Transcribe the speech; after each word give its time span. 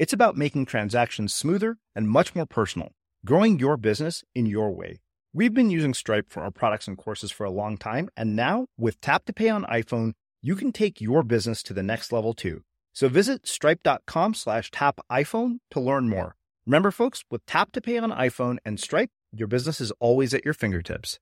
It's 0.00 0.14
about 0.14 0.34
making 0.34 0.64
transactions 0.64 1.34
smoother 1.34 1.76
and 1.94 2.08
much 2.08 2.34
more 2.34 2.46
personal, 2.46 2.92
growing 3.26 3.58
your 3.58 3.76
business 3.76 4.24
in 4.34 4.46
your 4.46 4.70
way. 4.70 5.02
We've 5.34 5.52
been 5.52 5.68
using 5.68 5.92
Stripe 5.92 6.30
for 6.30 6.42
our 6.42 6.50
products 6.50 6.88
and 6.88 6.96
courses 6.96 7.30
for 7.30 7.44
a 7.44 7.50
long 7.50 7.76
time, 7.76 8.08
and 8.16 8.34
now 8.34 8.68
with 8.78 8.98
Tap 9.02 9.26
to 9.26 9.34
Pay 9.34 9.50
on 9.50 9.64
iPhone, 9.64 10.14
you 10.40 10.56
can 10.56 10.72
take 10.72 11.02
your 11.02 11.22
business 11.22 11.62
to 11.64 11.74
the 11.74 11.82
next 11.82 12.12
level 12.12 12.32
too. 12.32 12.62
So 12.94 13.10
visit 13.10 13.46
stripe.com 13.46 14.32
slash 14.32 14.70
tap 14.70 15.00
iPhone 15.12 15.58
to 15.70 15.80
learn 15.80 16.08
more. 16.08 16.34
Remember, 16.64 16.90
folks, 16.90 17.22
with 17.30 17.44
Tap 17.44 17.70
to 17.72 17.82
Pay 17.82 17.98
on 17.98 18.10
iPhone 18.10 18.56
and 18.64 18.80
Stripe, 18.80 19.10
your 19.34 19.48
business 19.48 19.82
is 19.82 19.92
always 20.00 20.32
at 20.32 20.46
your 20.46 20.54
fingertips. 20.54 21.18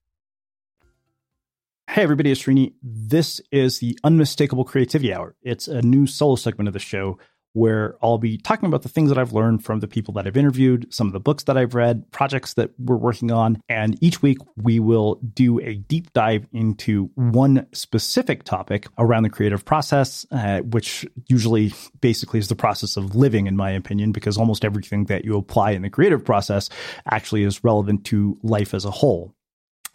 Hey, 1.89 2.03
everybody, 2.03 2.31
it's 2.31 2.43
Srini. 2.43 2.75
This 2.81 3.41
is 3.51 3.79
the 3.79 3.99
Unmistakable 4.05 4.63
Creativity 4.63 5.13
Hour. 5.13 5.35
It's 5.41 5.67
a 5.67 5.81
new 5.81 6.07
solo 6.07 6.37
segment 6.37 6.69
of 6.69 6.73
the 6.73 6.79
show 6.79 7.19
where 7.53 7.95
I'll 8.01 8.17
be 8.17 8.37
talking 8.37 8.67
about 8.67 8.83
the 8.83 8.89
things 8.89 9.09
that 9.09 9.17
I've 9.17 9.33
learned 9.33 9.63
from 9.63 9.79
the 9.79 9.87
people 9.87 10.13
that 10.15 10.27
I've 10.27 10.37
interviewed, 10.37 10.93
some 10.93 11.07
of 11.07 11.13
the 11.13 11.19
books 11.19 11.43
that 11.45 11.57
I've 11.57 11.75
read, 11.75 12.09
projects 12.11 12.53
that 12.55 12.71
we're 12.77 12.95
working 12.95 13.31
on. 13.31 13.61
And 13.67 14.01
each 14.03 14.21
week 14.21 14.37
we 14.55 14.79
will 14.79 15.15
do 15.15 15.59
a 15.59 15.75
deep 15.75 16.13
dive 16.13 16.47
into 16.53 17.09
one 17.15 17.65
specific 17.73 18.43
topic 18.43 18.87
around 18.97 19.23
the 19.23 19.29
creative 19.29 19.65
process, 19.65 20.25
uh, 20.31 20.59
which 20.59 21.05
usually 21.27 21.73
basically 22.01 22.39
is 22.39 22.47
the 22.47 22.55
process 22.55 22.97
of 22.97 23.15
living, 23.15 23.47
in 23.47 23.55
my 23.55 23.71
opinion, 23.71 24.11
because 24.11 24.37
almost 24.37 24.63
everything 24.63 25.05
that 25.05 25.25
you 25.25 25.37
apply 25.37 25.71
in 25.71 25.81
the 25.81 25.89
creative 25.89 26.23
process 26.23 26.69
actually 27.09 27.43
is 27.43 27.63
relevant 27.63 28.05
to 28.05 28.37
life 28.43 28.73
as 28.73 28.85
a 28.85 28.91
whole. 28.91 29.33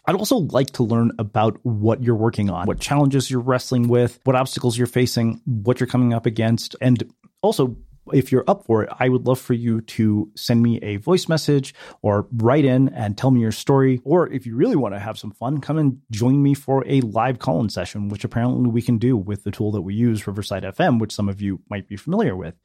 I'd 0.07 0.15
also 0.15 0.37
like 0.37 0.71
to 0.73 0.83
learn 0.83 1.11
about 1.17 1.57
what 1.63 2.03
you're 2.03 2.15
working 2.15 2.49
on, 2.49 2.67
what 2.67 2.79
challenges 2.79 3.31
you're 3.31 3.39
wrestling 3.39 3.87
with, 3.87 4.19
what 4.23 4.35
obstacles 4.35 4.77
you're 4.77 4.87
facing, 4.87 5.41
what 5.45 5.79
you're 5.79 5.87
coming 5.87 6.13
up 6.13 6.25
against. 6.27 6.75
And 6.79 7.11
also, 7.45 7.77
if 8.13 8.31
you're 8.31 8.43
up 8.47 8.65
for 8.65 8.83
it, 8.83 8.89
I 8.99 9.09
would 9.09 9.25
love 9.25 9.39
for 9.39 9.53
you 9.53 9.81
to 9.81 10.29
send 10.35 10.61
me 10.61 10.77
a 10.81 10.97
voice 10.97 11.27
message 11.27 11.73
or 12.01 12.27
write 12.33 12.65
in 12.65 12.89
and 12.89 13.17
tell 13.17 13.31
me 13.31 13.39
your 13.41 13.51
story. 13.51 13.99
Or 14.03 14.31
if 14.31 14.45
you 14.45 14.55
really 14.55 14.75
want 14.75 14.93
to 14.93 14.99
have 14.99 15.17
some 15.17 15.31
fun, 15.31 15.61
come 15.61 15.77
and 15.77 16.01
join 16.11 16.43
me 16.43 16.53
for 16.53 16.85
a 16.87 17.01
live 17.01 17.39
call 17.39 17.59
in 17.61 17.69
session, 17.69 18.09
which 18.09 18.23
apparently 18.23 18.69
we 18.69 18.81
can 18.81 18.97
do 18.97 19.17
with 19.17 19.43
the 19.43 19.51
tool 19.51 19.71
that 19.71 19.81
we 19.81 19.95
use, 19.95 20.27
Riverside 20.27 20.63
FM, 20.63 20.99
which 20.99 21.13
some 21.13 21.29
of 21.29 21.41
you 21.41 21.61
might 21.69 21.87
be 21.87 21.95
familiar 21.95 22.35
with. 22.35 22.55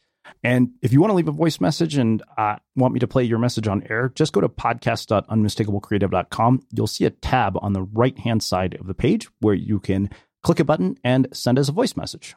And 0.44 0.73
if 0.82 0.93
you 0.93 1.00
want 1.00 1.11
to 1.11 1.15
leave 1.15 1.29
a 1.29 1.32
voice 1.32 1.61
message 1.61 1.97
and 1.97 2.23
uh, 2.37 2.56
want 2.77 2.93
me 2.94 3.00
to 3.00 3.09
play 3.09 3.25
your 3.25 3.38
message 3.38 3.67
on 3.67 3.82
air, 3.88 4.12
just 4.15 4.35
go 4.35 4.41
to 4.41 4.49
podcast.unmistakablecreative.com. 4.49 6.61
You'll 6.73 6.87
see 6.87 7.05
a 7.06 7.11
tab 7.11 7.59
on 7.61 7.73
the 7.73 7.82
right 7.82 8.17
hand 8.19 8.43
side 8.43 8.77
of 8.79 8.87
the 8.87 8.94
page 8.94 9.29
where 9.41 9.55
you 9.55 9.81
can 9.81 10.11
click 10.43 10.61
a 10.61 10.65
button 10.65 10.97
and 11.03 11.27
send 11.32 11.59
us 11.59 11.69
a 11.69 11.73
voice 11.73 11.97
message. 11.97 12.37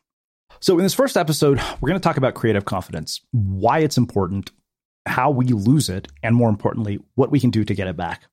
So, 0.60 0.78
in 0.78 0.84
this 0.84 0.94
first 0.94 1.18
episode, 1.18 1.60
we're 1.82 1.90
going 1.90 2.00
to 2.00 2.04
talk 2.04 2.18
about 2.18 2.34
creative 2.36 2.66
confidence, 2.66 3.22
why 3.32 3.80
it's 3.80 3.98
important, 3.98 4.52
how 5.06 5.32
we 5.32 5.46
lose 5.48 5.90
it, 5.90 6.08
and 6.22 6.36
more 6.36 6.50
importantly, 6.50 7.00
what 7.16 7.32
we 7.32 7.40
can 7.40 7.50
do 7.50 7.64
to 7.64 7.74
get 7.74 7.88
it 7.88 7.98
back. 7.98 8.24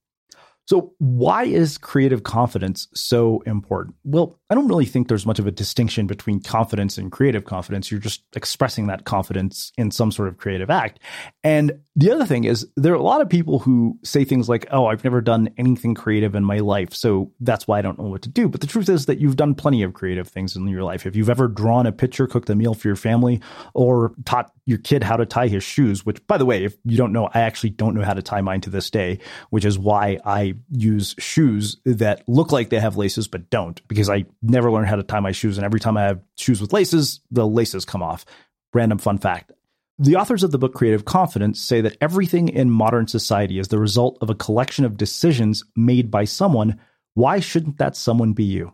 So, 0.70 0.92
why 0.98 1.46
is 1.46 1.78
creative 1.78 2.22
confidence 2.22 2.86
so 2.94 3.40
important? 3.44 3.96
Well, 4.04 4.38
I 4.50 4.54
don't 4.54 4.68
really 4.68 4.84
think 4.84 5.08
there's 5.08 5.26
much 5.26 5.40
of 5.40 5.48
a 5.48 5.50
distinction 5.50 6.06
between 6.06 6.40
confidence 6.40 6.96
and 6.96 7.10
creative 7.10 7.44
confidence. 7.44 7.90
You're 7.90 7.98
just 7.98 8.22
expressing 8.36 8.86
that 8.86 9.04
confidence 9.04 9.72
in 9.76 9.90
some 9.90 10.12
sort 10.12 10.28
of 10.28 10.38
creative 10.38 10.70
act. 10.70 11.00
And 11.42 11.80
the 11.96 12.12
other 12.12 12.24
thing 12.24 12.44
is, 12.44 12.68
there 12.76 12.92
are 12.92 12.96
a 12.96 13.02
lot 13.02 13.20
of 13.20 13.28
people 13.28 13.58
who 13.58 13.98
say 14.04 14.24
things 14.24 14.48
like, 14.48 14.64
Oh, 14.70 14.86
I've 14.86 15.02
never 15.02 15.20
done 15.20 15.50
anything 15.58 15.94
creative 15.96 16.36
in 16.36 16.44
my 16.44 16.58
life. 16.58 16.94
So 16.94 17.32
that's 17.40 17.66
why 17.66 17.80
I 17.80 17.82
don't 17.82 17.98
know 17.98 18.08
what 18.08 18.22
to 18.22 18.28
do. 18.28 18.48
But 18.48 18.60
the 18.60 18.68
truth 18.68 18.88
is 18.88 19.06
that 19.06 19.18
you've 19.18 19.34
done 19.34 19.56
plenty 19.56 19.82
of 19.82 19.94
creative 19.94 20.28
things 20.28 20.54
in 20.54 20.68
your 20.68 20.84
life. 20.84 21.04
If 21.04 21.16
you've 21.16 21.30
ever 21.30 21.48
drawn 21.48 21.86
a 21.86 21.92
picture, 21.92 22.28
cooked 22.28 22.48
a 22.48 22.54
meal 22.54 22.74
for 22.74 22.86
your 22.86 22.96
family, 22.96 23.40
or 23.74 24.14
taught 24.24 24.52
your 24.66 24.78
kid 24.78 25.02
how 25.02 25.16
to 25.16 25.26
tie 25.26 25.48
his 25.48 25.64
shoes, 25.64 26.06
which, 26.06 26.24
by 26.28 26.38
the 26.38 26.46
way, 26.46 26.64
if 26.64 26.76
you 26.84 26.96
don't 26.96 27.12
know, 27.12 27.28
I 27.34 27.40
actually 27.40 27.70
don't 27.70 27.94
know 27.94 28.04
how 28.04 28.14
to 28.14 28.22
tie 28.22 28.40
mine 28.40 28.60
to 28.62 28.70
this 28.70 28.88
day, 28.88 29.18
which 29.50 29.64
is 29.64 29.76
why 29.76 30.18
I 30.24 30.54
use 30.70 31.14
shoes 31.18 31.76
that 31.84 32.22
look 32.28 32.52
like 32.52 32.70
they 32.70 32.80
have 32.80 32.96
laces 32.96 33.28
but 33.28 33.50
don't, 33.50 33.86
because 33.88 34.08
I 34.08 34.26
never 34.42 34.70
learned 34.70 34.88
how 34.88 34.96
to 34.96 35.02
tie 35.02 35.20
my 35.20 35.32
shoes. 35.32 35.58
And 35.58 35.64
every 35.64 35.80
time 35.80 35.96
I 35.96 36.02
have 36.02 36.20
shoes 36.36 36.60
with 36.60 36.72
laces, 36.72 37.20
the 37.30 37.46
laces 37.46 37.84
come 37.84 38.02
off. 38.02 38.24
Random 38.72 38.98
fun 38.98 39.18
fact. 39.18 39.52
The 39.98 40.16
authors 40.16 40.42
of 40.42 40.50
the 40.50 40.58
book 40.58 40.74
Creative 40.74 41.04
Confidence 41.04 41.60
say 41.60 41.82
that 41.82 41.96
everything 42.00 42.48
in 42.48 42.70
modern 42.70 43.06
society 43.06 43.58
is 43.58 43.68
the 43.68 43.78
result 43.78 44.16
of 44.22 44.30
a 44.30 44.34
collection 44.34 44.84
of 44.84 44.96
decisions 44.96 45.62
made 45.76 46.10
by 46.10 46.24
someone. 46.24 46.80
Why 47.14 47.40
shouldn't 47.40 47.78
that 47.78 47.96
someone 47.96 48.32
be 48.32 48.44
you? 48.44 48.72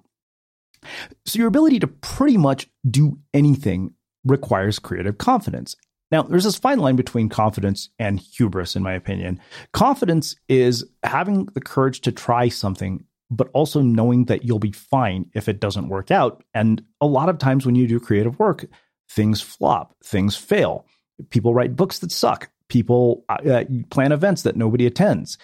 So, 1.25 1.38
your 1.38 1.49
ability 1.49 1.81
to 1.81 1.88
pretty 1.88 2.37
much 2.37 2.69
do 2.88 3.19
anything 3.35 3.94
requires 4.25 4.79
creative 4.79 5.19
confidence. 5.19 5.75
Now, 6.11 6.23
there's 6.23 6.44
this 6.44 6.56
fine 6.56 6.79
line 6.79 6.97
between 6.97 7.29
confidence 7.29 7.91
and 7.99 8.20
hubris, 8.20 8.76
in 8.76 8.82
my 8.82 8.93
opinion. 8.93 9.41
Confidence 9.73 10.37
is 10.49 10.85
having 11.03 11.47
the 11.47 11.61
courage 11.61 12.00
to 12.03 12.12
try 12.12 12.49
something, 12.49 13.05
but 13.31 13.49
also 13.53 13.81
knowing 13.81 14.26
that 14.26 14.44
you'll 14.44 14.61
be 14.61 14.73
fine 14.73 15.31
if 15.35 15.49
it 15.49 15.61
doesn't 15.61 15.88
work 15.88 16.11
out. 16.11 16.44
And 16.55 16.82
a 17.00 17.06
lot 17.06 17.29
of 17.29 17.38
times 17.38 17.67
when 17.67 17.75
you 17.75 17.88
do 17.88 17.99
creative 17.99 18.38
work, 18.38 18.67
things 19.11 19.41
flop, 19.41 19.97
things 20.05 20.37
fail. 20.37 20.87
People 21.31 21.55
write 21.55 21.75
books 21.75 21.99
that 22.00 22.12
suck. 22.12 22.50
People 22.69 23.25
uh, 23.29 23.64
plan 23.91 24.12
events 24.12 24.43
that 24.43 24.56
nobody 24.56 24.87
attends. 24.87 25.38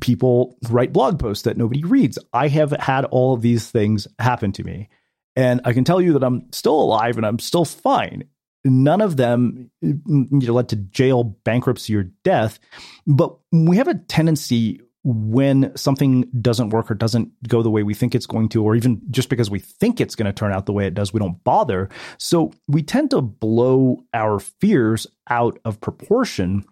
People 0.00 0.58
write 0.68 0.92
blog 0.92 1.18
posts 1.18 1.44
that 1.44 1.56
nobody 1.56 1.84
reads. 1.84 2.18
I 2.32 2.48
have 2.48 2.72
had 2.72 3.04
all 3.06 3.32
of 3.32 3.42
these 3.42 3.70
things 3.70 4.08
happen 4.18 4.52
to 4.52 4.64
me. 4.64 4.88
And 5.36 5.60
I 5.64 5.72
can 5.72 5.84
tell 5.84 6.00
you 6.00 6.14
that 6.14 6.24
I'm 6.24 6.52
still 6.52 6.80
alive 6.80 7.16
and 7.16 7.24
I'm 7.24 7.38
still 7.38 7.64
fine 7.64 8.24
none 8.64 9.00
of 9.00 9.16
them 9.16 9.70
you 9.80 10.00
know, 10.06 10.52
led 10.52 10.68
to 10.70 10.76
jail, 10.76 11.24
bankruptcy, 11.24 11.94
or 11.96 12.04
death. 12.24 12.58
But 13.06 13.36
we 13.52 13.76
have 13.76 13.88
a 13.88 13.94
tendency 13.94 14.80
when 15.04 15.74
something 15.76 16.28
doesn't 16.40 16.70
work 16.70 16.90
or 16.90 16.94
doesn't 16.94 17.30
go 17.48 17.62
the 17.62 17.70
way 17.70 17.82
we 17.82 17.94
think 17.94 18.14
it's 18.14 18.26
going 18.26 18.48
to, 18.50 18.62
or 18.62 18.74
even 18.74 19.00
just 19.10 19.28
because 19.28 19.50
we 19.50 19.58
think 19.58 20.00
it's 20.00 20.14
going 20.14 20.26
to 20.26 20.32
turn 20.32 20.52
out 20.52 20.66
the 20.66 20.72
way 20.72 20.86
it 20.86 20.94
does, 20.94 21.12
we 21.12 21.20
don't 21.20 21.42
bother. 21.44 21.88
So 22.18 22.52
we 22.66 22.82
tend 22.82 23.10
to 23.10 23.22
blow 23.22 24.02
our 24.12 24.38
fears 24.38 25.06
out 25.30 25.58
of 25.64 25.80
proportion. 25.80 26.64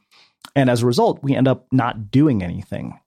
And 0.54 0.68
as 0.68 0.82
a 0.82 0.86
result, 0.86 1.22
we 1.22 1.34
end 1.34 1.48
up 1.48 1.66
not 1.72 2.10
doing 2.10 2.42
anything. 2.42 2.98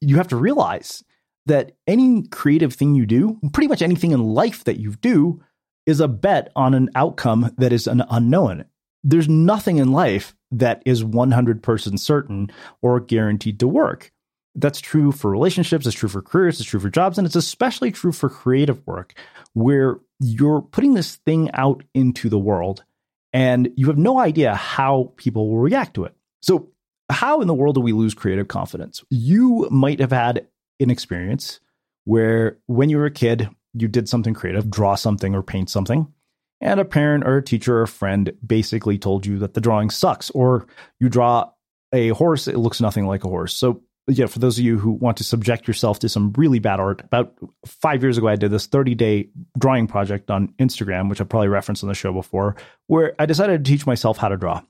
You 0.00 0.16
have 0.16 0.28
to 0.28 0.36
realize 0.36 1.02
that 1.46 1.72
any 1.86 2.26
creative 2.28 2.74
thing 2.74 2.94
you 2.94 3.06
do, 3.06 3.38
pretty 3.52 3.68
much 3.68 3.82
anything 3.82 4.10
in 4.10 4.22
life 4.22 4.64
that 4.64 4.80
you 4.80 4.92
do, 4.96 5.42
is 5.86 6.00
a 6.00 6.08
bet 6.08 6.50
on 6.56 6.74
an 6.74 6.90
outcome 6.94 7.52
that 7.58 7.72
is 7.72 7.86
an 7.86 8.02
unknown. 8.10 8.64
There's 9.02 9.28
nothing 9.28 9.78
in 9.78 9.92
life 9.92 10.34
that 10.50 10.82
is 10.86 11.04
100% 11.04 11.98
certain 11.98 12.50
or 12.80 13.00
guaranteed 13.00 13.60
to 13.60 13.68
work. 13.68 14.10
That's 14.54 14.80
true 14.80 15.10
for 15.10 15.30
relationships, 15.30 15.86
it's 15.86 15.96
true 15.96 16.08
for 16.08 16.22
careers, 16.22 16.60
it's 16.60 16.68
true 16.68 16.80
for 16.80 16.88
jobs, 16.88 17.18
and 17.18 17.26
it's 17.26 17.36
especially 17.36 17.90
true 17.90 18.12
for 18.12 18.28
creative 18.28 18.86
work 18.86 19.14
where 19.52 19.98
you're 20.20 20.62
putting 20.62 20.94
this 20.94 21.16
thing 21.16 21.50
out 21.52 21.82
into 21.92 22.28
the 22.28 22.38
world 22.38 22.84
and 23.32 23.70
you 23.76 23.88
have 23.88 23.98
no 23.98 24.20
idea 24.20 24.54
how 24.54 25.12
people 25.16 25.50
will 25.50 25.58
react 25.58 25.94
to 25.94 26.04
it. 26.04 26.14
So, 26.40 26.68
how 27.10 27.40
in 27.40 27.48
the 27.48 27.54
world 27.54 27.74
do 27.74 27.80
we 27.80 27.92
lose 27.92 28.14
creative 28.14 28.48
confidence? 28.48 29.04
You 29.10 29.68
might 29.70 30.00
have 30.00 30.12
had 30.12 30.46
an 30.80 30.88
experience 30.88 31.60
where 32.04 32.58
when 32.66 32.88
you 32.88 32.96
were 32.96 33.06
a 33.06 33.10
kid, 33.10 33.48
you 33.74 33.88
did 33.88 34.08
something 34.08 34.34
creative, 34.34 34.70
draw 34.70 34.94
something 34.94 35.34
or 35.34 35.42
paint 35.42 35.70
something, 35.70 36.12
and 36.60 36.80
a 36.80 36.84
parent 36.84 37.24
or 37.26 37.38
a 37.38 37.42
teacher 37.42 37.78
or 37.78 37.82
a 37.82 37.88
friend 37.88 38.32
basically 38.44 38.98
told 38.98 39.26
you 39.26 39.38
that 39.38 39.54
the 39.54 39.60
drawing 39.60 39.90
sucks, 39.90 40.30
or 40.30 40.66
you 41.00 41.08
draw 41.08 41.50
a 41.92 42.08
horse, 42.08 42.48
it 42.48 42.56
looks 42.56 42.80
nothing 42.80 43.06
like 43.06 43.24
a 43.24 43.28
horse. 43.28 43.56
So, 43.56 43.82
yeah, 44.06 44.26
for 44.26 44.38
those 44.38 44.58
of 44.58 44.64
you 44.64 44.78
who 44.78 44.92
want 44.92 45.16
to 45.18 45.24
subject 45.24 45.66
yourself 45.66 45.98
to 46.00 46.08
some 46.08 46.32
really 46.36 46.58
bad 46.58 46.80
art, 46.80 47.00
about 47.00 47.34
five 47.66 48.02
years 48.02 48.18
ago, 48.18 48.28
I 48.28 48.36
did 48.36 48.50
this 48.50 48.66
30 48.66 48.94
day 48.94 49.28
drawing 49.58 49.86
project 49.86 50.30
on 50.30 50.48
Instagram, 50.58 51.08
which 51.08 51.20
I've 51.20 51.28
probably 51.28 51.48
referenced 51.48 51.82
on 51.82 51.88
the 51.88 51.94
show 51.94 52.12
before, 52.12 52.56
where 52.86 53.14
I 53.18 53.26
decided 53.26 53.64
to 53.64 53.70
teach 53.70 53.86
myself 53.86 54.18
how 54.18 54.28
to 54.28 54.36
draw. 54.36 54.62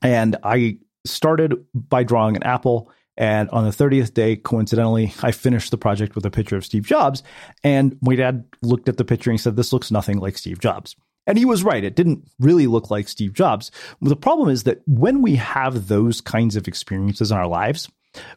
And 0.00 0.36
I 0.42 0.78
started 1.04 1.64
by 1.74 2.04
drawing 2.04 2.36
an 2.36 2.42
apple 2.42 2.90
and 3.16 3.50
on 3.50 3.64
the 3.64 3.70
30th 3.70 4.14
day, 4.14 4.36
coincidentally, 4.36 5.12
I 5.22 5.32
finished 5.32 5.70
the 5.70 5.78
project 5.78 6.14
with 6.14 6.24
a 6.24 6.30
picture 6.30 6.56
of 6.56 6.64
Steve 6.64 6.86
Jobs. 6.86 7.22
And 7.62 7.98
my 8.00 8.14
dad 8.14 8.44
looked 8.62 8.88
at 8.88 8.96
the 8.96 9.04
picture 9.04 9.30
and 9.30 9.40
said, 9.40 9.56
This 9.56 9.72
looks 9.72 9.90
nothing 9.90 10.18
like 10.18 10.38
Steve 10.38 10.60
Jobs. 10.60 10.96
And 11.26 11.38
he 11.38 11.44
was 11.44 11.62
right. 11.62 11.84
It 11.84 11.94
didn't 11.94 12.28
really 12.40 12.66
look 12.66 12.90
like 12.90 13.06
Steve 13.06 13.32
Jobs. 13.32 13.70
The 14.00 14.16
problem 14.16 14.48
is 14.48 14.64
that 14.64 14.82
when 14.86 15.22
we 15.22 15.36
have 15.36 15.88
those 15.88 16.20
kinds 16.20 16.56
of 16.56 16.66
experiences 16.66 17.30
in 17.30 17.36
our 17.36 17.46
lives, 17.46 17.88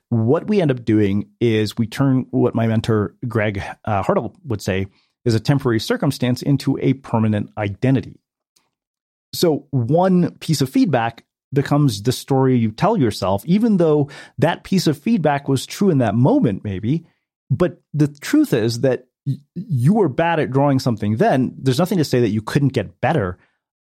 what 0.10 0.48
we 0.48 0.62
end 0.62 0.72
up 0.72 0.86
doing 0.86 1.30
is 1.40 1.78
we 1.78 1.88
turn 1.88 2.28
what 2.30 2.54
my 2.54 2.68
mentor, 2.68 3.16
Greg 3.28 3.62
uh, 3.86 4.04
Hartle, 4.04 4.36
would 4.46 4.62
say 4.62 4.88
is 5.24 5.34
a 5.34 5.40
temporary 5.40 5.80
circumstance 5.80 6.42
into 6.42 6.78
a 6.80 6.94
permanent 6.94 7.50
identity. 7.58 8.20
So, 9.34 9.68
one 9.72 10.38
piece 10.38 10.62
of 10.62 10.70
feedback 10.70 11.25
becomes 11.54 12.04
the 12.04 12.12
story 12.12 12.58
you 12.58 12.72
tell 12.72 12.98
yourself, 12.98 13.46
even 13.46 13.78
though 13.78 14.10
that 14.38 14.64
piece 14.64 14.88
of 14.88 14.98
feedback 14.98 15.48
was 15.48 15.66
true 15.66 15.90
in 15.90 16.00
that 16.00 16.16
moment, 16.16 16.64
maybe. 16.64 17.06
But 17.50 17.82
the 17.94 18.08
truth 18.08 18.54
is 18.54 18.82
that 18.82 19.08
you 19.56 19.94
were 19.94 20.10
bad 20.10 20.40
at 20.40 20.52
drawing 20.52 20.80
something 20.80 21.18
then. 21.18 21.56
There's 21.58 21.80
nothing 21.80 21.98
to 21.98 22.06
say 22.06 22.20
that 22.20 22.30
you 22.30 22.42
couldn't 22.42 22.74
get 22.74 23.02
better 23.02 23.38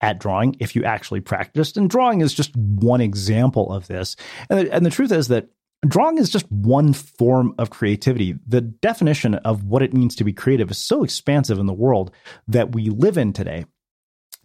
at 0.02 0.20
drawing 0.20 0.56
if 0.60 0.76
you 0.76 0.84
actually 0.84 1.22
practiced. 1.22 1.78
And 1.78 1.90
drawing 1.90 2.22
is 2.22 2.34
just 2.34 2.56
one 2.56 3.02
example 3.02 3.72
of 3.72 3.88
this. 3.88 4.16
And 4.50 4.60
the, 4.60 4.74
and 4.74 4.86
the 4.86 4.90
truth 4.90 5.12
is 5.12 5.28
that 5.28 5.50
drawing 5.88 6.18
is 6.18 6.30
just 6.30 6.50
one 6.52 6.94
form 6.94 7.54
of 7.58 7.70
creativity. 7.70 8.36
The 8.48 8.62
definition 8.62 9.36
of 9.36 9.66
what 9.66 9.82
it 9.82 9.94
means 9.94 10.16
to 10.16 10.24
be 10.24 10.34
creative 10.34 10.72
is 10.72 10.78
so 10.78 11.04
expansive 11.04 11.60
in 11.60 11.66
the 11.66 11.74
world 11.74 12.12
that 12.48 12.74
we 12.74 12.90
live 12.90 13.18
in 13.18 13.34
today. 13.34 13.66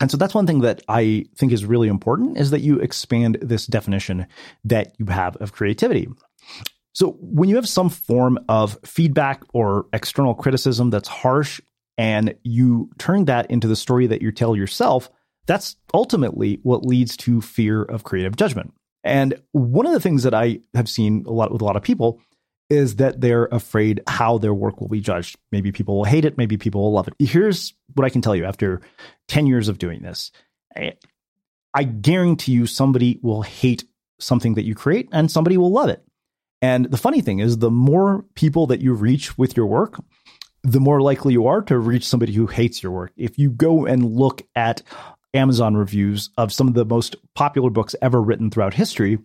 And 0.05 0.11
so 0.11 0.19
that's 0.19 0.35
one 0.35 0.47
thing 0.47 0.61
that 0.61 0.83
I 0.87 1.25
think 1.35 1.51
is 1.51 1.65
really 1.65 1.89
important 1.89 2.37
is 2.37 2.51
that 2.51 2.61
you 2.61 2.79
expand 2.79 3.39
this 3.41 3.67
definition 3.67 4.27
that 4.65 4.93
you 4.99 5.07
have 5.07 5.35
of 5.37 5.53
creativity. 5.53 6.09
So 6.93 7.17
when 7.23 7.49
you 7.49 7.57
have 7.57 7.67
some 7.67 7.89
form 7.89 8.39
of 8.51 8.77
feedback 8.85 9.43
or 9.55 9.87
external 9.95 10.35
criticism 10.35 10.91
that's 10.91 11.09
harsh 11.09 11.59
and 11.97 12.35
you 12.43 12.91
turn 12.99 13.25
that 13.25 13.51
into 13.51 13.67
the 13.67 13.77
story 13.77 14.07
that 14.09 14.21
you 14.21 14.31
tell 14.31 14.55
yourself, 14.55 15.09
that's 15.47 15.75
ultimately 15.95 16.61
what 16.65 16.85
leads 16.85 17.17
to 17.17 17.41
fear 17.41 17.83
of 17.83 18.05
creative 18.05 18.37
judgment. 18.37 18.75
And 19.05 19.41
one 19.53 19.87
of 19.87 19.93
the 19.93 20.01
things 20.01 20.25
that 20.25 20.35
I 20.35 20.59
have 20.75 20.91
seen 20.91 21.25
a 21.27 21.33
lot 21.33 21.51
with 21.51 21.63
a 21.63 21.65
lot 21.65 21.77
of 21.77 21.83
people 21.83 22.21
is 22.71 22.97
that 22.97 23.21
they're 23.21 23.47
afraid 23.47 24.03
how 24.07 24.39
their 24.39 24.55
work 24.55 24.81
will 24.81 24.89
be 24.89 25.01
judged. 25.01 25.37
Maybe 25.53 25.71
people 25.71 25.97
will 25.97 26.05
hate 26.05 26.25
it, 26.25 26.39
maybe 26.39 26.57
people 26.57 26.83
will 26.83 26.93
love 26.93 27.09
it. 27.09 27.15
Here's 27.19 27.75
what 27.95 28.05
I 28.05 28.11
can 28.11 28.23
tell 28.23 28.35
you 28.35 28.45
after 28.45 28.81
10 29.29 29.47
years 29.47 29.69
of 29.69 29.79
doing 29.79 30.03
this. 30.03 30.33
I 31.75 31.85
guarantee 31.85 32.53
you 32.53 32.67
somebody 32.67 33.19
will 33.23 33.43
hate 33.43 33.85
something 34.19 34.55
that 34.55 34.65
you 34.65 34.75
create 34.75 35.09
and 35.13 35.31
somebody 35.31 35.57
will 35.57 35.73
love 35.73 35.89
it. 35.89 36.03
And 36.63 36.87
the 36.87 36.97
funny 36.97 37.21
thing 37.21 37.41
is, 37.41 37.59
the 37.59 37.71
more 37.71 38.25
people 38.35 38.67
that 38.69 38.81
you 38.81 38.95
reach 38.95 39.37
with 39.37 39.57
your 39.57 39.67
work, 39.67 40.03
the 40.63 40.81
more 40.81 41.03
likely 41.03 41.35
you 41.35 41.47
are 41.47 41.61
to 41.63 41.79
reach 41.79 42.09
somebody 42.09 42.33
who 42.33 42.47
hates 42.47 42.83
your 42.83 42.93
work. 42.93 43.13
If 43.17 43.39
you 43.39 43.51
go 43.51 43.85
and 43.85 44.05
look 44.05 44.43
at 44.57 44.81
Amazon 45.35 45.77
reviews 45.77 46.31
of 46.39 46.53
some 46.53 46.69
of 46.69 46.75
the 46.75 46.87
most 46.87 47.17
popular 47.35 47.69
books 47.69 47.95
ever 48.01 48.23
written 48.23 48.51
throughout 48.51 48.73
history, 48.73 49.19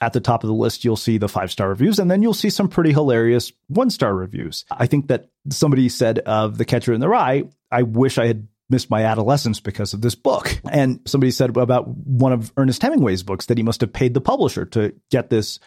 at 0.00 0.12
the 0.12 0.20
top 0.20 0.42
of 0.42 0.48
the 0.48 0.54
list, 0.54 0.84
you'll 0.84 0.96
see 0.96 1.18
the 1.18 1.28
five 1.28 1.50
star 1.50 1.68
reviews, 1.68 1.98
and 1.98 2.10
then 2.10 2.22
you'll 2.22 2.34
see 2.34 2.50
some 2.50 2.68
pretty 2.68 2.92
hilarious 2.92 3.52
one 3.68 3.90
star 3.90 4.14
reviews. 4.14 4.64
I 4.70 4.86
think 4.86 5.08
that 5.08 5.30
somebody 5.50 5.88
said 5.88 6.20
of 6.20 6.58
The 6.58 6.64
Catcher 6.64 6.92
in 6.92 7.00
the 7.00 7.08
Rye, 7.08 7.44
I 7.70 7.82
wish 7.82 8.18
I 8.18 8.26
had 8.26 8.48
missed 8.70 8.88
my 8.88 9.04
adolescence 9.04 9.60
because 9.60 9.92
of 9.92 10.00
this 10.00 10.14
book. 10.14 10.60
And 10.70 11.00
somebody 11.04 11.32
said 11.32 11.56
about 11.56 11.88
one 11.88 12.32
of 12.32 12.52
Ernest 12.56 12.80
Hemingway's 12.80 13.22
books 13.22 13.46
that 13.46 13.58
he 13.58 13.64
must 13.64 13.80
have 13.80 13.92
paid 13.92 14.14
the 14.14 14.20
publisher 14.20 14.64
to 14.66 14.94
get 15.10 15.28
this 15.28 15.58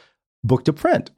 book 0.44 0.64
to 0.66 0.74
print. 0.74 1.12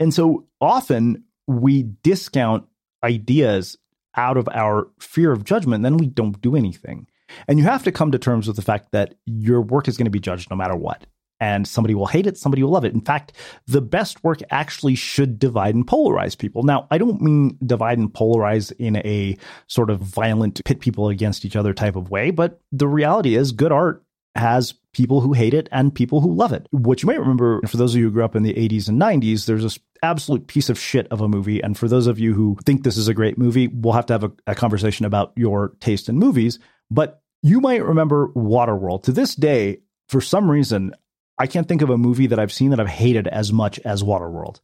And 0.00 0.12
so 0.12 0.48
often 0.60 1.24
we 1.46 1.84
discount 2.02 2.66
ideas 3.02 3.78
out 4.16 4.36
of 4.36 4.48
our 4.52 4.88
fear 4.98 5.32
of 5.32 5.44
judgment, 5.44 5.82
then 5.82 5.96
we 5.96 6.06
don't 6.06 6.40
do 6.40 6.56
anything. 6.56 7.06
And 7.48 7.58
you 7.58 7.64
have 7.64 7.84
to 7.84 7.92
come 7.92 8.12
to 8.12 8.18
terms 8.18 8.46
with 8.46 8.56
the 8.56 8.62
fact 8.62 8.92
that 8.92 9.14
your 9.24 9.60
work 9.60 9.88
is 9.88 9.96
going 9.96 10.06
to 10.06 10.10
be 10.10 10.20
judged 10.20 10.50
no 10.50 10.56
matter 10.56 10.76
what. 10.76 11.06
And 11.40 11.66
somebody 11.66 11.94
will 11.94 12.06
hate 12.06 12.26
it, 12.26 12.38
somebody 12.38 12.62
will 12.62 12.70
love 12.70 12.84
it. 12.84 12.94
In 12.94 13.00
fact, 13.00 13.32
the 13.66 13.80
best 13.80 14.22
work 14.22 14.38
actually 14.50 14.94
should 14.94 15.38
divide 15.38 15.74
and 15.74 15.86
polarize 15.86 16.38
people. 16.38 16.62
Now, 16.62 16.86
I 16.90 16.98
don't 16.98 17.20
mean 17.20 17.58
divide 17.64 17.98
and 17.98 18.12
polarize 18.12 18.72
in 18.78 18.96
a 18.98 19.36
sort 19.66 19.90
of 19.90 20.00
violent 20.00 20.64
pit 20.64 20.80
people 20.80 21.08
against 21.08 21.44
each 21.44 21.56
other 21.56 21.74
type 21.74 21.96
of 21.96 22.10
way, 22.10 22.30
but 22.30 22.60
the 22.72 22.88
reality 22.88 23.34
is 23.34 23.52
good 23.52 23.72
art 23.72 24.04
has 24.36 24.74
people 24.92 25.20
who 25.20 25.32
hate 25.32 25.54
it 25.54 25.68
and 25.70 25.94
people 25.94 26.20
who 26.20 26.32
love 26.32 26.52
it. 26.52 26.66
What 26.70 27.02
you 27.02 27.06
might 27.06 27.20
remember, 27.20 27.60
for 27.66 27.76
those 27.76 27.94
of 27.94 28.00
you 28.00 28.06
who 28.06 28.12
grew 28.12 28.24
up 28.24 28.36
in 28.36 28.42
the 28.42 28.54
80s 28.54 28.88
and 28.88 29.00
90s, 29.00 29.46
there's 29.46 29.62
this 29.62 29.78
absolute 30.02 30.46
piece 30.46 30.68
of 30.68 30.78
shit 30.78 31.06
of 31.10 31.20
a 31.20 31.28
movie. 31.28 31.62
And 31.62 31.76
for 31.76 31.88
those 31.88 32.06
of 32.06 32.18
you 32.18 32.34
who 32.34 32.56
think 32.64 32.82
this 32.82 32.96
is 32.96 33.08
a 33.08 33.14
great 33.14 33.38
movie, 33.38 33.68
we'll 33.68 33.92
have 33.94 34.06
to 34.06 34.14
have 34.14 34.24
a, 34.24 34.32
a 34.46 34.54
conversation 34.54 35.06
about 35.06 35.32
your 35.36 35.74
taste 35.80 36.08
in 36.08 36.18
movies. 36.18 36.58
But 36.90 37.22
you 37.42 37.60
might 37.60 37.84
remember 37.84 38.28
Waterworld. 38.28 39.04
To 39.04 39.12
this 39.12 39.34
day, 39.34 39.78
for 40.08 40.20
some 40.20 40.50
reason, 40.50 40.94
I 41.38 41.46
can't 41.46 41.66
think 41.66 41.82
of 41.82 41.90
a 41.90 41.98
movie 41.98 42.28
that 42.28 42.38
I've 42.38 42.52
seen 42.52 42.70
that 42.70 42.80
I've 42.80 42.88
hated 42.88 43.26
as 43.26 43.52
much 43.52 43.78
as 43.80 44.02
Waterworld. 44.02 44.60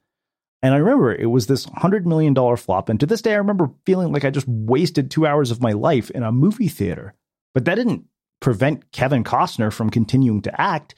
And 0.63 0.75
I 0.75 0.79
remember 0.79 1.13
it 1.15 1.27
was 1.27 1.47
this 1.47 1.67
$100 1.67 2.05
million 2.05 2.35
flop. 2.57 2.89
And 2.89 3.01
to 3.01 3.07
this 3.07 3.23
day, 3.23 3.33
I 3.33 3.39
remember 3.39 3.71
feeling 3.87 4.13
like 4.13 4.25
I 4.25 4.31
just 4.31 4.47
wasted 4.47 5.11
two 5.11 5.27
hours 5.27 5.51
of 5.51 5.63
my 5.63 5.73
life 5.73 6.11
in 6.11 6.23
a 6.23 6.33
movie 6.33 6.69
theater. 6.69 7.15
But 7.55 7.65
that 7.65 7.77
didn't 7.77 8.05
prevent 8.41 8.93
Kevin 8.93 9.25
Costner 9.25 9.73
from 9.73 9.91
continuing 9.91 10.43
to 10.43 10.61
act. 10.61 10.95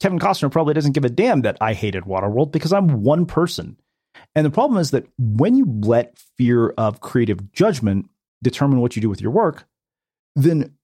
Kevin 0.00 0.18
Costner 0.18 0.50
probably 0.50 0.74
doesn't 0.74 0.92
give 0.92 1.04
a 1.04 1.10
damn 1.10 1.42
that 1.42 1.58
I 1.60 1.74
hated 1.74 2.04
Waterworld 2.04 2.52
because 2.52 2.72
I'm 2.72 3.02
one 3.02 3.26
person. 3.26 3.76
And 4.34 4.46
the 4.46 4.50
problem 4.50 4.80
is 4.80 4.92
that 4.92 5.06
when 5.18 5.54
you 5.54 5.66
let 5.66 6.18
fear 6.38 6.70
of 6.70 7.00
creative 7.00 7.52
judgment 7.52 8.08
determine 8.42 8.80
what 8.80 8.96
you 8.96 9.02
do 9.02 9.10
with 9.10 9.20
your 9.20 9.32
work, 9.32 9.66
then 10.36 10.74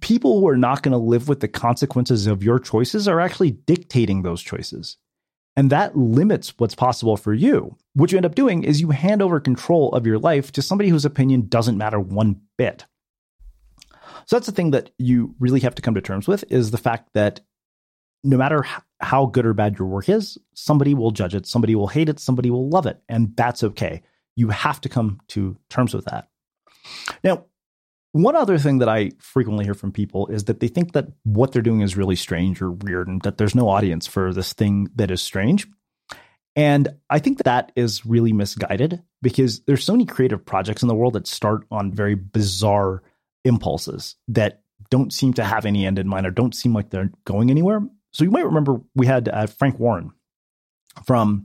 people 0.00 0.40
who 0.40 0.48
are 0.48 0.56
not 0.56 0.82
going 0.82 0.92
to 0.92 0.98
live 0.98 1.28
with 1.28 1.40
the 1.40 1.48
consequences 1.48 2.26
of 2.26 2.42
your 2.42 2.58
choices 2.58 3.08
are 3.08 3.20
actually 3.20 3.52
dictating 3.52 4.22
those 4.22 4.42
choices. 4.42 4.96
And 5.56 5.70
that 5.70 5.96
limits 5.96 6.52
what's 6.58 6.74
possible 6.74 7.16
for 7.16 7.32
you. 7.32 7.76
What 7.94 8.12
you 8.12 8.18
end 8.18 8.26
up 8.26 8.34
doing 8.34 8.62
is 8.62 8.80
you 8.80 8.90
hand 8.90 9.22
over 9.22 9.40
control 9.40 9.90
of 9.92 10.06
your 10.06 10.18
life 10.18 10.52
to 10.52 10.62
somebody 10.62 10.90
whose 10.90 11.06
opinion 11.06 11.48
doesn't 11.48 11.78
matter 11.78 11.98
one 11.98 12.40
bit. 12.58 12.84
So 14.26 14.36
that's 14.36 14.46
the 14.46 14.52
thing 14.52 14.72
that 14.72 14.90
you 14.98 15.34
really 15.38 15.60
have 15.60 15.74
to 15.76 15.82
come 15.82 15.94
to 15.94 16.00
terms 16.00 16.28
with 16.28 16.44
is 16.50 16.72
the 16.72 16.78
fact 16.78 17.10
that 17.14 17.40
no 18.22 18.36
matter 18.36 18.66
how 19.00 19.26
good 19.26 19.46
or 19.46 19.54
bad 19.54 19.78
your 19.78 19.88
work 19.88 20.08
is, 20.08 20.36
somebody 20.52 20.94
will 20.94 21.10
judge 21.10 21.34
it, 21.34 21.46
somebody 21.46 21.74
will 21.74 21.86
hate 21.86 22.08
it, 22.08 22.18
somebody 22.18 22.50
will 22.50 22.68
love 22.68 22.86
it, 22.86 23.00
and 23.08 23.34
that's 23.36 23.62
okay. 23.62 24.02
You 24.34 24.48
have 24.48 24.80
to 24.82 24.88
come 24.88 25.20
to 25.28 25.56
terms 25.70 25.94
with 25.94 26.06
that. 26.06 26.28
Now, 27.22 27.44
one 28.16 28.34
other 28.34 28.56
thing 28.56 28.78
that 28.78 28.88
I 28.88 29.10
frequently 29.18 29.64
hear 29.64 29.74
from 29.74 29.92
people 29.92 30.26
is 30.28 30.44
that 30.44 30.60
they 30.60 30.68
think 30.68 30.92
that 30.92 31.08
what 31.24 31.52
they're 31.52 31.60
doing 31.60 31.82
is 31.82 31.96
really 31.96 32.16
strange 32.16 32.62
or 32.62 32.70
weird 32.70 33.08
and 33.08 33.20
that 33.22 33.36
there's 33.36 33.54
no 33.54 33.68
audience 33.68 34.06
for 34.06 34.32
this 34.32 34.54
thing 34.54 34.88
that 34.94 35.10
is 35.10 35.20
strange. 35.20 35.66
And 36.54 36.88
I 37.10 37.18
think 37.18 37.44
that 37.44 37.72
is 37.76 38.06
really 38.06 38.32
misguided 38.32 39.02
because 39.20 39.60
there's 39.64 39.84
so 39.84 39.92
many 39.92 40.06
creative 40.06 40.46
projects 40.46 40.82
in 40.82 40.88
the 40.88 40.94
world 40.94 41.12
that 41.12 41.26
start 41.26 41.66
on 41.70 41.92
very 41.92 42.14
bizarre 42.14 43.02
impulses 43.44 44.16
that 44.28 44.62
don't 44.88 45.12
seem 45.12 45.34
to 45.34 45.44
have 45.44 45.66
any 45.66 45.84
end 45.84 45.98
in 45.98 46.08
mind 46.08 46.26
or 46.26 46.30
don't 46.30 46.54
seem 46.54 46.72
like 46.72 46.88
they're 46.88 47.12
going 47.26 47.50
anywhere. 47.50 47.82
So 48.12 48.24
you 48.24 48.30
might 48.30 48.46
remember 48.46 48.80
we 48.94 49.06
had 49.06 49.28
uh, 49.28 49.46
Frank 49.46 49.78
Warren 49.78 50.12
from 51.04 51.44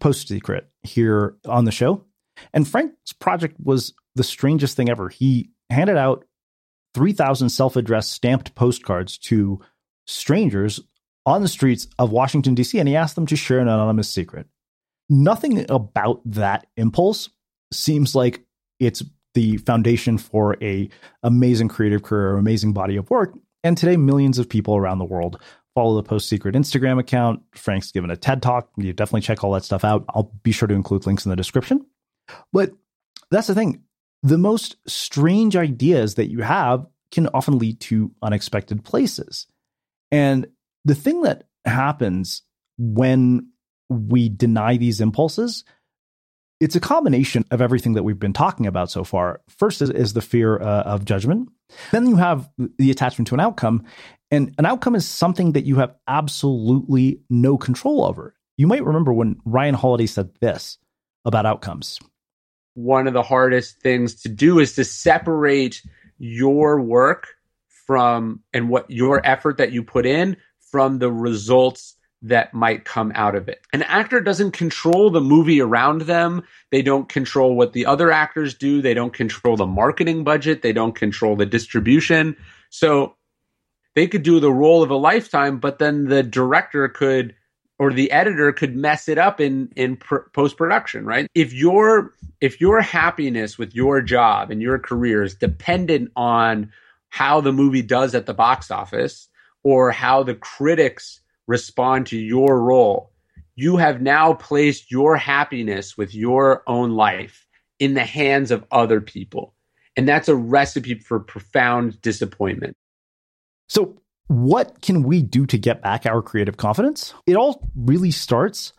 Post 0.00 0.26
Secret 0.26 0.68
here 0.82 1.36
on 1.46 1.66
the 1.66 1.70
show. 1.70 2.04
And 2.52 2.66
Frank's 2.66 3.12
project 3.12 3.54
was 3.62 3.92
the 4.14 4.24
strangest 4.24 4.76
thing 4.76 4.88
ever. 4.88 5.08
He 5.08 5.50
handed 5.70 5.96
out 5.96 6.24
3,000 6.94 7.48
self 7.48 7.76
addressed 7.76 8.12
stamped 8.12 8.54
postcards 8.54 9.18
to 9.18 9.60
strangers 10.06 10.80
on 11.26 11.42
the 11.42 11.48
streets 11.48 11.86
of 11.98 12.10
Washington, 12.10 12.54
D.C., 12.54 12.78
and 12.78 12.88
he 12.88 12.96
asked 12.96 13.14
them 13.14 13.26
to 13.26 13.36
share 13.36 13.60
an 13.60 13.68
anonymous 13.68 14.08
secret. 14.08 14.46
Nothing 15.08 15.70
about 15.70 16.22
that 16.24 16.66
impulse 16.76 17.30
seems 17.72 18.14
like 18.14 18.44
it's 18.78 19.02
the 19.34 19.58
foundation 19.58 20.18
for 20.18 20.56
a 20.62 20.88
amazing 21.22 21.68
creative 21.68 22.02
career, 22.02 22.36
amazing 22.36 22.72
body 22.72 22.96
of 22.96 23.10
work. 23.10 23.34
And 23.62 23.76
today, 23.76 23.96
millions 23.96 24.38
of 24.38 24.48
people 24.48 24.76
around 24.76 24.98
the 24.98 25.04
world 25.04 25.40
follow 25.74 25.96
the 25.96 26.08
Post 26.08 26.28
Secret 26.28 26.54
Instagram 26.54 26.98
account. 26.98 27.42
Frank's 27.54 27.92
given 27.92 28.10
a 28.10 28.16
TED 28.16 28.42
talk. 28.42 28.70
You 28.76 28.92
definitely 28.92 29.20
check 29.20 29.44
all 29.44 29.52
that 29.52 29.64
stuff 29.64 29.84
out. 29.84 30.04
I'll 30.08 30.32
be 30.42 30.52
sure 30.52 30.66
to 30.66 30.74
include 30.74 31.06
links 31.06 31.24
in 31.26 31.30
the 31.30 31.36
description. 31.36 31.86
But 32.52 32.72
that's 33.30 33.46
the 33.46 33.54
thing 33.54 33.82
the 34.22 34.38
most 34.38 34.76
strange 34.86 35.56
ideas 35.56 36.16
that 36.16 36.30
you 36.30 36.40
have 36.42 36.86
can 37.10 37.28
often 37.28 37.58
lead 37.58 37.80
to 37.80 38.12
unexpected 38.22 38.84
places. 38.84 39.46
And 40.10 40.46
the 40.84 40.94
thing 40.94 41.22
that 41.22 41.44
happens 41.64 42.42
when 42.78 43.50
we 43.88 44.28
deny 44.28 44.76
these 44.76 45.00
impulses, 45.00 45.64
it's 46.60 46.76
a 46.76 46.80
combination 46.80 47.44
of 47.50 47.60
everything 47.60 47.94
that 47.94 48.02
we've 48.02 48.18
been 48.18 48.32
talking 48.32 48.66
about 48.66 48.90
so 48.90 49.04
far. 49.04 49.40
First 49.48 49.82
is, 49.82 49.90
is 49.90 50.12
the 50.12 50.20
fear 50.20 50.60
uh, 50.60 50.82
of 50.82 51.04
judgment. 51.04 51.48
Then 51.90 52.06
you 52.06 52.16
have 52.16 52.48
the 52.78 52.90
attachment 52.90 53.28
to 53.28 53.34
an 53.34 53.40
outcome. 53.40 53.84
And 54.30 54.54
an 54.58 54.66
outcome 54.66 54.94
is 54.94 55.08
something 55.08 55.52
that 55.52 55.64
you 55.64 55.76
have 55.76 55.94
absolutely 56.06 57.20
no 57.30 57.56
control 57.56 58.04
over. 58.04 58.34
You 58.56 58.66
might 58.66 58.84
remember 58.84 59.12
when 59.12 59.40
Ryan 59.44 59.74
Holiday 59.74 60.06
said 60.06 60.30
this 60.40 60.78
about 61.24 61.46
outcomes 61.46 61.98
one 62.82 63.06
of 63.06 63.12
the 63.12 63.22
hardest 63.22 63.80
things 63.80 64.22
to 64.22 64.28
do 64.28 64.58
is 64.58 64.74
to 64.74 64.84
separate 64.84 65.82
your 66.18 66.80
work 66.80 67.28
from 67.86 68.40
and 68.52 68.68
what 68.68 68.90
your 68.90 69.24
effort 69.26 69.58
that 69.58 69.72
you 69.72 69.82
put 69.82 70.06
in 70.06 70.36
from 70.70 70.98
the 70.98 71.10
results 71.10 71.96
that 72.22 72.52
might 72.52 72.84
come 72.84 73.12
out 73.14 73.34
of 73.34 73.48
it. 73.48 73.60
An 73.72 73.82
actor 73.82 74.20
doesn't 74.20 74.52
control 74.52 75.10
the 75.10 75.20
movie 75.20 75.60
around 75.60 76.02
them. 76.02 76.42
They 76.70 76.82
don't 76.82 77.08
control 77.08 77.56
what 77.56 77.72
the 77.72 77.86
other 77.86 78.12
actors 78.12 78.54
do. 78.54 78.82
They 78.82 78.94
don't 78.94 79.12
control 79.12 79.56
the 79.56 79.66
marketing 79.66 80.22
budget. 80.24 80.62
They 80.62 80.72
don't 80.72 80.94
control 80.94 81.34
the 81.34 81.46
distribution. 81.46 82.36
So 82.68 83.16
they 83.94 84.06
could 84.06 84.22
do 84.22 84.38
the 84.38 84.52
role 84.52 84.82
of 84.82 84.90
a 84.90 84.96
lifetime, 84.96 85.58
but 85.58 85.78
then 85.78 86.04
the 86.04 86.22
director 86.22 86.88
could 86.88 87.34
or 87.80 87.94
the 87.94 88.12
editor 88.12 88.52
could 88.52 88.76
mess 88.76 89.08
it 89.08 89.16
up 89.16 89.40
in 89.40 89.72
in 89.74 89.96
pr- 89.96 90.28
post 90.34 90.58
production, 90.58 91.06
right? 91.06 91.26
If 91.34 91.54
your 91.54 92.12
if 92.42 92.60
your 92.60 92.82
happiness 92.82 93.56
with 93.56 93.74
your 93.74 94.02
job 94.02 94.50
and 94.50 94.60
your 94.60 94.78
career 94.78 95.22
is 95.22 95.34
dependent 95.34 96.12
on 96.14 96.70
how 97.08 97.40
the 97.40 97.52
movie 97.52 97.82
does 97.82 98.14
at 98.14 98.26
the 98.26 98.34
box 98.34 98.70
office 98.70 99.28
or 99.64 99.90
how 99.90 100.22
the 100.22 100.34
critics 100.34 101.20
respond 101.46 102.06
to 102.08 102.18
your 102.18 102.60
role, 102.60 103.12
you 103.56 103.78
have 103.78 104.02
now 104.02 104.34
placed 104.34 104.90
your 104.90 105.16
happiness 105.16 105.96
with 105.96 106.14
your 106.14 106.62
own 106.66 106.90
life 106.90 107.46
in 107.78 107.94
the 107.94 108.04
hands 108.04 108.50
of 108.50 108.62
other 108.70 109.00
people. 109.00 109.54
And 109.96 110.06
that's 110.06 110.28
a 110.28 110.36
recipe 110.36 110.94
for 110.96 111.18
profound 111.18 112.00
disappointment. 112.02 112.76
So, 113.70 113.99
what 114.30 114.80
can 114.80 115.02
we 115.02 115.22
do 115.22 115.44
to 115.44 115.58
get 115.58 115.82
back 115.82 116.06
our 116.06 116.22
creative 116.22 116.56
confidence? 116.56 117.12
It 117.26 117.34
all 117.34 117.68
really 117.74 118.12
starts 118.12 118.72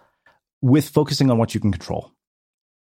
with 0.62 0.88
focusing 0.88 1.30
on 1.30 1.38
what 1.38 1.54
you 1.54 1.60
can 1.60 1.74
control. 1.74 2.14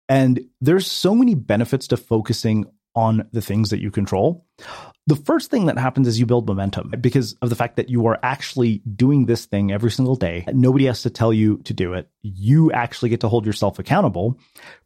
And 0.09 0.41
there's 0.59 0.86
so 0.86 1.15
many 1.15 1.33
benefits 1.33 1.88
to 1.88 1.97
focusing 1.97 2.65
on 2.93 3.29
the 3.31 3.41
things 3.41 3.69
that 3.69 3.79
you 3.79 3.89
control. 3.89 4.45
The 5.05 5.15
first 5.15 5.50
thing 5.50 5.67
that 5.67 5.77
happens 5.77 6.09
is 6.09 6.19
you 6.19 6.25
build 6.25 6.45
momentum 6.45 6.91
because 7.00 7.38
of 7.41 7.50
the 7.50 7.55
fact 7.55 7.77
that 7.77 7.88
you 7.88 8.05
are 8.07 8.19
actually 8.21 8.79
doing 8.79 9.27
this 9.27 9.45
thing 9.45 9.71
every 9.71 9.91
single 9.91 10.17
day. 10.17 10.43
Nobody 10.51 10.88
has 10.88 11.03
to 11.03 11.09
tell 11.09 11.31
you 11.31 11.59
to 11.59 11.74
do 11.74 11.93
it. 11.93 12.09
You 12.21 12.74
actually 12.74 13.12
get 13.12 13.21
to 13.21 13.29
hold 13.29 13.45
yourself 13.45 13.79
accountable. 13.79 14.38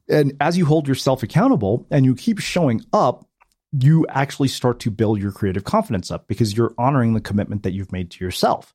And 0.07 0.33
as 0.39 0.55
you 0.55 0.67
hold 0.67 0.87
yourself 0.87 1.23
accountable 1.23 1.87
and 1.89 2.05
you 2.05 2.13
keep 2.13 2.37
showing 2.37 2.81
up, 2.93 3.25
you 3.71 4.05
actually 4.09 4.49
start 4.49 4.79
to 4.81 4.91
build 4.91 5.21
your 5.21 5.31
creative 5.31 5.63
confidence 5.63 6.11
up 6.11 6.27
because 6.27 6.55
you're 6.55 6.73
honoring 6.77 7.13
the 7.13 7.21
commitment 7.21 7.63
that 7.63 7.71
you've 7.71 7.91
made 7.91 8.11
to 8.11 8.23
yourself. 8.23 8.73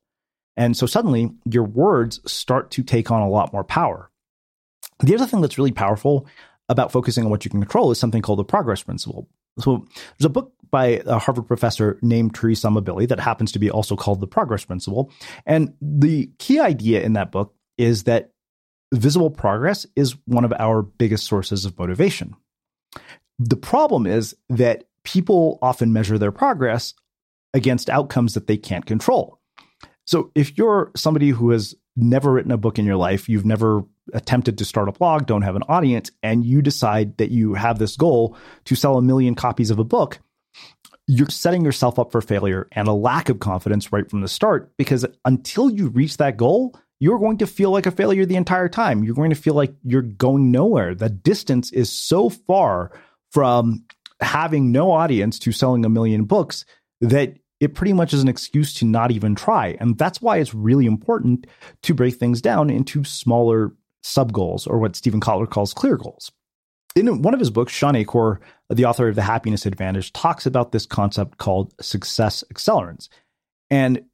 And 0.55 0.75
so 0.75 0.87
suddenly 0.87 1.31
your 1.45 1.63
words 1.63 2.19
start 2.29 2.71
to 2.71 2.83
take 2.83 3.11
on 3.11 3.21
a 3.21 3.29
lot 3.29 3.53
more 3.53 3.63
power. 3.63 4.09
The 4.99 5.13
other 5.13 5.27
thing 5.27 5.41
that's 5.41 5.59
really 5.59 5.71
powerful 5.71 6.25
about 6.69 6.91
focusing 6.91 7.23
on 7.23 7.29
what 7.29 7.45
you 7.45 7.51
can 7.51 7.61
control 7.61 7.91
is 7.91 7.99
something 7.99 8.21
called 8.21 8.39
the 8.39 8.43
progress 8.43 8.81
principle. 8.81 9.29
So 9.59 9.85
there's 10.17 10.25
a 10.25 10.29
book 10.29 10.53
by 10.69 11.01
a 11.05 11.19
Harvard 11.19 11.47
professor 11.47 11.97
named 12.01 12.33
Teresa 12.33 12.67
Amabile 12.67 13.07
that 13.07 13.19
happens 13.19 13.51
to 13.53 13.59
be 13.59 13.69
also 13.69 13.95
called 13.95 14.19
the 14.19 14.27
progress 14.27 14.65
principle. 14.65 15.11
And 15.45 15.73
the 15.81 16.31
key 16.39 16.59
idea 16.59 17.03
in 17.03 17.13
that 17.13 17.31
book 17.31 17.55
is 17.77 18.03
that 18.03 18.31
visible 18.93 19.29
progress 19.29 19.85
is 19.95 20.15
one 20.25 20.43
of 20.43 20.53
our 20.53 20.81
biggest 20.81 21.25
sources 21.25 21.65
of 21.65 21.77
motivation. 21.77 22.35
The 23.39 23.55
problem 23.55 24.07
is 24.07 24.35
that 24.49 24.85
people 25.07 25.57
often 25.61 25.93
measure 25.93 26.17
their 26.17 26.33
progress 26.33 26.93
against 27.53 27.89
outcomes 27.89 28.33
that 28.33 28.47
they 28.47 28.57
can't 28.57 28.85
control. 28.85 29.39
So 30.05 30.31
if 30.35 30.57
you're 30.57 30.91
somebody 30.97 31.29
who 31.29 31.51
has 31.51 31.73
never 31.95 32.33
written 32.33 32.51
a 32.51 32.57
book 32.57 32.77
in 32.77 32.85
your 32.85 32.97
life, 32.97 33.29
you've 33.29 33.45
never 33.45 33.83
attempted 34.13 34.57
to 34.57 34.65
start 34.65 34.89
a 34.89 34.91
blog, 34.91 35.25
don't 35.25 35.43
have 35.43 35.55
an 35.55 35.63
audience, 35.69 36.11
and 36.21 36.45
you 36.45 36.61
decide 36.61 37.17
that 37.19 37.31
you 37.31 37.53
have 37.53 37.79
this 37.79 37.95
goal 37.95 38.35
to 38.65 38.75
sell 38.75 38.97
a 38.97 39.01
million 39.01 39.33
copies 39.33 39.71
of 39.71 39.79
a 39.79 39.85
book, 39.85 40.19
you're 41.07 41.29
setting 41.29 41.63
yourself 41.63 41.97
up 41.97 42.11
for 42.11 42.19
failure 42.19 42.67
and 42.73 42.89
a 42.89 42.93
lack 42.93 43.29
of 43.29 43.39
confidence 43.39 43.93
right 43.93 44.09
from 44.09 44.19
the 44.19 44.27
start 44.27 44.73
because 44.75 45.05
until 45.23 45.69
you 45.69 45.87
reach 45.87 46.17
that 46.17 46.35
goal, 46.35 46.77
you're 46.99 47.19
going 47.19 47.37
to 47.37 47.47
feel 47.47 47.71
like 47.71 47.85
a 47.85 47.91
failure 47.91 48.25
the 48.25 48.35
entire 48.35 48.67
time. 48.67 49.05
You're 49.05 49.15
going 49.15 49.29
to 49.29 49.37
feel 49.37 49.53
like 49.53 49.73
you're 49.83 50.01
going 50.01 50.51
nowhere. 50.51 50.95
The 50.95 51.09
distance 51.09 51.71
is 51.71 51.89
so 51.89 52.29
far 52.29 52.91
from 53.31 53.85
having 54.19 54.71
no 54.71 54.91
audience 54.91 55.39
to 55.39 55.51
selling 55.51 55.85
a 55.85 55.89
million 55.89 56.23
books 56.23 56.65
that 57.01 57.37
it 57.59 57.73
pretty 57.73 57.93
much 57.93 58.13
is 58.13 58.21
an 58.21 58.27
excuse 58.27 58.73
to 58.75 58.85
not 58.85 59.11
even 59.11 59.35
try. 59.35 59.75
And 59.79 59.97
that's 59.97 60.21
why 60.21 60.37
it's 60.37 60.53
really 60.53 60.85
important 60.85 61.47
to 61.83 61.93
break 61.93 62.15
things 62.15 62.41
down 62.41 62.69
into 62.69 63.03
smaller 63.03 63.73
sub 64.03 64.31
goals 64.31 64.67
or 64.67 64.77
what 64.77 64.95
Steven 64.95 65.19
Kotler 65.19 65.49
calls 65.49 65.73
clear 65.73 65.97
goals. 65.97 66.31
In 66.95 67.21
one 67.21 67.33
of 67.33 67.39
his 67.39 67.51
books, 67.51 67.73
Shawn 67.73 67.95
Achor, 67.95 68.39
the 68.69 68.85
author 68.85 69.07
of 69.07 69.15
The 69.15 69.21
Happiness 69.21 69.65
Advantage, 69.65 70.13
talks 70.13 70.45
about 70.45 70.71
this 70.71 70.85
concept 70.85 71.37
called 71.37 71.73
success 71.79 72.43
accelerants. 72.53 73.09
And 73.69 74.05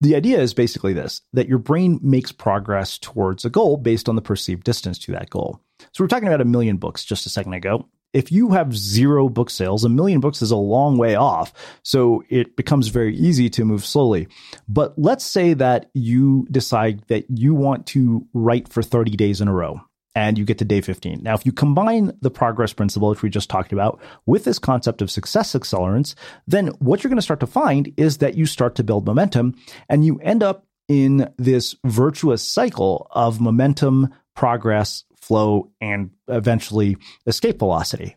the 0.00 0.16
idea 0.16 0.40
is 0.40 0.54
basically 0.54 0.92
this 0.92 1.22
that 1.32 1.48
your 1.48 1.58
brain 1.58 1.98
makes 2.02 2.32
progress 2.32 2.98
towards 2.98 3.44
a 3.44 3.50
goal 3.50 3.76
based 3.76 4.08
on 4.08 4.16
the 4.16 4.22
perceived 4.22 4.64
distance 4.64 4.98
to 5.00 5.12
that 5.12 5.30
goal. 5.30 5.60
So 5.92 6.02
we're 6.02 6.08
talking 6.08 6.28
about 6.28 6.40
a 6.40 6.44
million 6.44 6.76
books 6.76 7.04
just 7.04 7.26
a 7.26 7.30
second 7.30 7.52
ago 7.52 7.88
if 8.12 8.32
you 8.32 8.50
have 8.50 8.76
zero 8.76 9.28
book 9.28 9.50
sales, 9.50 9.84
a 9.84 9.88
million 9.88 10.20
books 10.20 10.42
is 10.42 10.50
a 10.50 10.56
long 10.56 10.96
way 10.96 11.14
off. 11.14 11.52
So 11.82 12.22
it 12.28 12.56
becomes 12.56 12.88
very 12.88 13.16
easy 13.16 13.50
to 13.50 13.64
move 13.64 13.84
slowly. 13.84 14.28
But 14.66 14.98
let's 14.98 15.24
say 15.24 15.54
that 15.54 15.90
you 15.94 16.46
decide 16.50 17.02
that 17.08 17.26
you 17.28 17.54
want 17.54 17.86
to 17.88 18.26
write 18.32 18.68
for 18.68 18.82
30 18.82 19.12
days 19.12 19.40
in 19.40 19.48
a 19.48 19.52
row 19.52 19.80
and 20.14 20.36
you 20.36 20.44
get 20.44 20.58
to 20.58 20.64
day 20.64 20.80
15. 20.80 21.20
Now, 21.22 21.34
if 21.34 21.46
you 21.46 21.52
combine 21.52 22.12
the 22.22 22.30
progress 22.30 22.72
principle, 22.72 23.10
which 23.10 23.22
we 23.22 23.30
just 23.30 23.50
talked 23.50 23.72
about, 23.72 24.00
with 24.26 24.44
this 24.44 24.58
concept 24.58 25.00
of 25.00 25.10
success 25.10 25.52
accelerants, 25.52 26.14
then 26.46 26.68
what 26.78 27.04
you're 27.04 27.10
going 27.10 27.18
to 27.18 27.22
start 27.22 27.40
to 27.40 27.46
find 27.46 27.92
is 27.96 28.18
that 28.18 28.34
you 28.36 28.46
start 28.46 28.74
to 28.76 28.84
build 28.84 29.06
momentum 29.06 29.54
and 29.88 30.04
you 30.04 30.18
end 30.18 30.42
up 30.42 30.66
in 30.88 31.32
this 31.36 31.76
virtuous 31.84 32.42
cycle 32.42 33.06
of 33.10 33.40
momentum, 33.40 34.12
progress, 34.34 35.04
flow, 35.28 35.70
and 35.80 36.10
eventually 36.26 36.96
escape 37.26 37.58
velocity. 37.58 38.16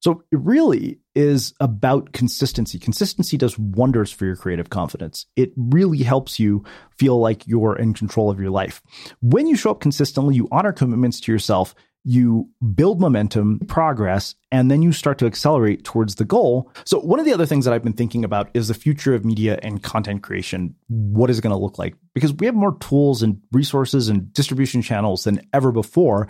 So 0.00 0.22
it 0.30 0.38
really 0.40 0.98
is 1.14 1.54
about 1.58 2.12
consistency. 2.12 2.78
Consistency 2.78 3.36
does 3.36 3.58
wonders 3.58 4.12
for 4.12 4.24
your 4.24 4.36
creative 4.36 4.70
confidence. 4.70 5.26
It 5.36 5.52
really 5.56 5.98
helps 5.98 6.38
you 6.38 6.64
feel 6.96 7.18
like 7.18 7.46
you're 7.46 7.76
in 7.76 7.94
control 7.94 8.30
of 8.30 8.40
your 8.40 8.50
life. 8.50 8.82
When 9.20 9.46
you 9.46 9.56
show 9.56 9.70
up 9.70 9.80
consistently, 9.80 10.36
you 10.36 10.48
honor 10.52 10.72
commitments 10.72 11.20
to 11.20 11.32
yourself, 11.32 11.74
you 12.08 12.48
build 12.76 13.00
momentum, 13.00 13.58
progress, 13.66 14.36
and 14.52 14.70
then 14.70 14.80
you 14.80 14.92
start 14.92 15.18
to 15.18 15.26
accelerate 15.26 15.82
towards 15.82 16.14
the 16.14 16.24
goal. 16.24 16.70
So, 16.84 17.00
one 17.00 17.18
of 17.18 17.26
the 17.26 17.32
other 17.32 17.46
things 17.46 17.64
that 17.64 17.74
I've 17.74 17.82
been 17.82 17.94
thinking 17.94 18.24
about 18.24 18.48
is 18.54 18.68
the 18.68 18.74
future 18.74 19.12
of 19.12 19.24
media 19.24 19.58
and 19.60 19.82
content 19.82 20.22
creation. 20.22 20.76
What 20.86 21.30
is 21.30 21.38
it 21.40 21.42
going 21.42 21.54
to 21.54 21.60
look 21.60 21.80
like? 21.80 21.96
Because 22.14 22.32
we 22.32 22.46
have 22.46 22.54
more 22.54 22.76
tools 22.78 23.24
and 23.24 23.40
resources 23.50 24.08
and 24.08 24.32
distribution 24.32 24.82
channels 24.82 25.24
than 25.24 25.40
ever 25.52 25.72
before. 25.72 26.28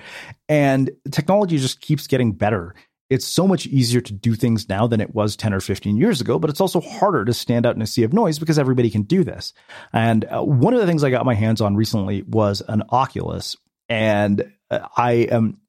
And 0.48 0.90
technology 1.12 1.58
just 1.58 1.82
keeps 1.82 2.06
getting 2.06 2.32
better. 2.32 2.74
It's 3.10 3.26
so 3.26 3.46
much 3.46 3.66
easier 3.66 4.00
to 4.00 4.12
do 4.14 4.34
things 4.34 4.70
now 4.70 4.86
than 4.86 5.02
it 5.02 5.14
was 5.14 5.36
10 5.36 5.52
or 5.52 5.60
15 5.60 5.98
years 5.98 6.22
ago, 6.22 6.38
but 6.38 6.48
it's 6.48 6.60
also 6.60 6.80
harder 6.80 7.26
to 7.26 7.34
stand 7.34 7.66
out 7.66 7.76
in 7.76 7.82
a 7.82 7.86
sea 7.86 8.02
of 8.02 8.14
noise 8.14 8.38
because 8.38 8.58
everybody 8.58 8.88
can 8.88 9.02
do 9.02 9.24
this. 9.24 9.52
And 9.92 10.24
uh, 10.24 10.42
one 10.42 10.72
of 10.72 10.80
the 10.80 10.86
things 10.86 11.04
I 11.04 11.10
got 11.10 11.26
my 11.26 11.34
hands 11.34 11.60
on 11.60 11.76
recently 11.76 12.22
was 12.22 12.62
an 12.66 12.82
Oculus. 12.88 13.58
And 13.90 14.50
uh, 14.70 14.88
I 14.96 15.12
am 15.12 15.60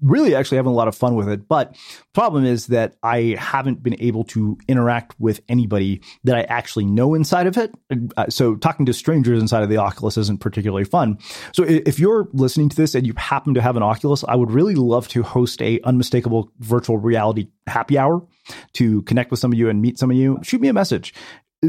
really 0.00 0.34
actually 0.34 0.56
having 0.56 0.72
a 0.72 0.74
lot 0.74 0.88
of 0.88 0.94
fun 0.94 1.14
with 1.14 1.28
it. 1.28 1.46
But 1.46 1.76
problem 2.12 2.44
is 2.44 2.68
that 2.68 2.96
I 3.02 3.36
haven't 3.38 3.82
been 3.82 3.96
able 4.00 4.24
to 4.24 4.56
interact 4.68 5.14
with 5.18 5.40
anybody 5.48 6.00
that 6.24 6.36
I 6.36 6.42
actually 6.42 6.86
know 6.86 7.14
inside 7.14 7.46
of 7.46 7.58
it. 7.58 7.72
Uh, 8.16 8.28
so 8.28 8.56
talking 8.56 8.86
to 8.86 8.92
strangers 8.92 9.40
inside 9.40 9.62
of 9.62 9.68
the 9.68 9.76
Oculus 9.76 10.16
isn't 10.16 10.40
particularly 10.40 10.84
fun. 10.84 11.18
So 11.52 11.64
if 11.64 11.98
you're 11.98 12.28
listening 12.32 12.68
to 12.70 12.76
this 12.76 12.94
and 12.94 13.06
you 13.06 13.14
happen 13.16 13.54
to 13.54 13.62
have 13.62 13.76
an 13.76 13.82
Oculus, 13.82 14.24
I 14.26 14.36
would 14.36 14.50
really 14.50 14.74
love 14.74 15.08
to 15.08 15.22
host 15.22 15.60
a 15.60 15.80
unmistakable 15.84 16.50
virtual 16.58 16.98
reality 16.98 17.48
happy 17.66 17.98
hour 17.98 18.26
to 18.74 19.02
connect 19.02 19.30
with 19.30 19.40
some 19.40 19.52
of 19.52 19.58
you 19.58 19.68
and 19.68 19.80
meet 19.80 19.98
some 19.98 20.10
of 20.10 20.16
you. 20.16 20.38
Shoot 20.42 20.60
me 20.60 20.68
a 20.68 20.72
message 20.72 21.14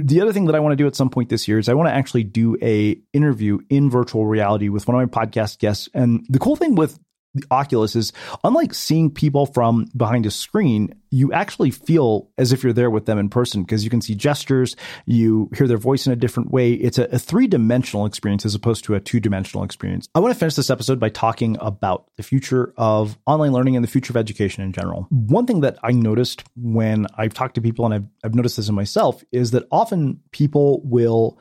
the 0.04 0.22
other 0.22 0.34
thing 0.34 0.46
that 0.46 0.56
I 0.56 0.60
want 0.60 0.74
to 0.74 0.76
do 0.76 0.88
at 0.88 0.96
some 0.96 1.10
point 1.10 1.30
this 1.30 1.48
year 1.48 1.58
is 1.58 1.70
I 1.70 1.74
want 1.74 1.88
to 1.88 1.94
actually 1.94 2.24
do 2.24 2.58
a 2.62 3.00
interview 3.14 3.60
in 3.70 3.90
virtual 3.90 4.26
reality 4.26 4.70
with 4.70 4.88
one 4.88 5.02
of 5.02 5.14
my 5.14 5.26
podcast 5.26 5.60
guests. 5.60 5.88
And 5.94 6.26
the 6.30 6.40
cool 6.40 6.56
thing 6.56 6.76
with 6.76 7.00
the 7.36 7.46
Oculus 7.52 7.96
is 7.96 8.14
unlike 8.44 8.74
seeing 8.74 9.12
people 9.12 9.46
from 9.46 9.88
behind 9.96 10.26
a 10.26 10.32
screen, 10.32 10.96
you 11.12 11.32
actually 11.32 11.72
feel 11.72 12.30
as 12.38 12.52
if 12.52 12.64
you're 12.64 12.74
there 12.74 12.90
with 12.90 13.06
them 13.06 13.18
in 13.18 13.30
person 13.30 13.64
because 13.64 13.84
you 13.84 13.90
can 13.90 14.02
see 14.02 14.16
gestures, 14.16 14.76
you 15.06 15.50
hear 15.56 15.68
their 15.68 15.78
voice 15.78 16.08
in 16.08 16.14
a 16.14 16.16
different 16.16 16.52
way. 16.52 16.74
It's 16.74 16.98
a, 16.98 17.04
a 17.06 17.20
three 17.20 17.48
dimensional 17.48 18.06
experience 18.06 18.46
as 18.46 18.56
opposed 18.56 18.84
to 18.86 18.96
a 18.96 19.00
two 19.00 19.20
dimensional 19.20 19.64
experience. 19.64 20.10
I 20.16 20.20
want 20.20 20.34
to 20.34 20.40
finish 20.40 20.56
this 20.56 20.70
episode 20.70 21.00
by 21.00 21.10
talking 21.10 21.58
about 21.60 22.10
the 22.18 22.24
future 22.24 22.74
of 22.78 23.18
online 23.26 23.52
learning 23.52 23.76
and 23.76 23.84
the 23.84 23.90
future 23.90 24.12
of 24.12 24.18
education 24.18 24.64
in 24.64 24.72
general. 24.72 25.08
One 25.10 25.46
thing 25.46 25.62
that 25.62 25.78
I 25.84 25.92
noticed 25.92 26.44
when 26.56 27.08
I've 27.18 27.34
talked 27.34 27.56
to 27.56 27.62
people, 27.62 27.86
and 27.86 27.94
I've, 27.94 28.06
I've 28.24 28.36
noticed 28.36 28.58
this 28.58 28.70
in 28.70 28.76
myself, 28.76 29.24
is 29.32 29.52
that 29.52 29.68
often 29.72 30.20
people 30.32 30.82
will 30.84 31.40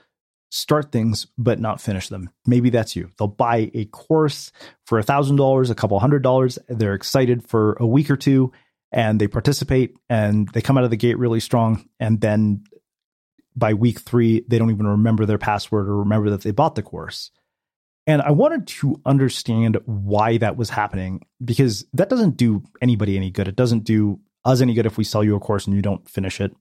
start 0.55 0.93
things 0.93 1.27
but 1.37 1.59
not 1.59 1.81
finish 1.81 2.09
them. 2.09 2.31
Maybe 2.47 2.71
that's 2.71 2.95
you. 2.95 3.11
They'll 3.19 3.27
buy 3.27 3.73
a 3.75 3.87
course 3.87 4.53
for 4.87 5.01
a 5.01 5.03
thousand 5.03 5.35
dollars, 5.37 5.69
a 5.69 5.75
couple 5.75 5.99
hundred 5.99 6.23
dollars. 6.23 6.61
They're 6.69 6.95
excited 6.95 7.45
for 7.49 7.77
a 7.81 7.87
week 7.87 8.09
or 8.09 8.17
two 8.17 8.53
and 8.93 9.21
they 9.21 9.27
participate 9.27 9.97
and 10.09 10.49
they 10.51 10.61
come 10.61 10.79
out 10.79 10.85
of 10.85 10.91
the 10.91 10.97
gate 10.97 11.19
really 11.19 11.41
strong. 11.41 11.89
And 11.99 12.21
then 12.21 12.63
by 13.57 13.75
week 13.75 14.01
three, 14.01 14.45
they 14.47 14.59
don't 14.59 14.71
even 14.71 14.87
remember 14.87 15.27
their 15.27 15.39
password 15.39 15.89
or 15.89 15.99
remember 15.99 16.31
that 16.31 16.43
they 16.43 16.53
bought 16.53 16.77
the 16.77 16.83
course. 16.83 17.33
And 18.07 18.23
I 18.23 18.31
wanted 18.31 18.69
to 18.69 19.01
understand 19.05 19.79
why 19.87 20.39
that 20.39 20.57
was 20.57 20.71
happening 20.71 21.27
because 21.45 21.85
that 21.95 22.09
doesn't 22.09 22.37
do 22.37 22.63
anybody 22.81 23.17
any 23.17 23.33
good. 23.33 23.49
It 23.49 23.57
doesn't 23.57 23.83
do 23.83 24.21
us 24.45 24.61
any 24.61 24.75
good 24.75 24.87
if 24.87 24.99
we 24.99 25.05
sell 25.05 25.25
you 25.25 25.35
a 25.35 25.41
course 25.41 25.67
and 25.67 25.75
you 25.75 25.83
don't 25.83 26.09
finish 26.09 26.41
it. 26.41 26.55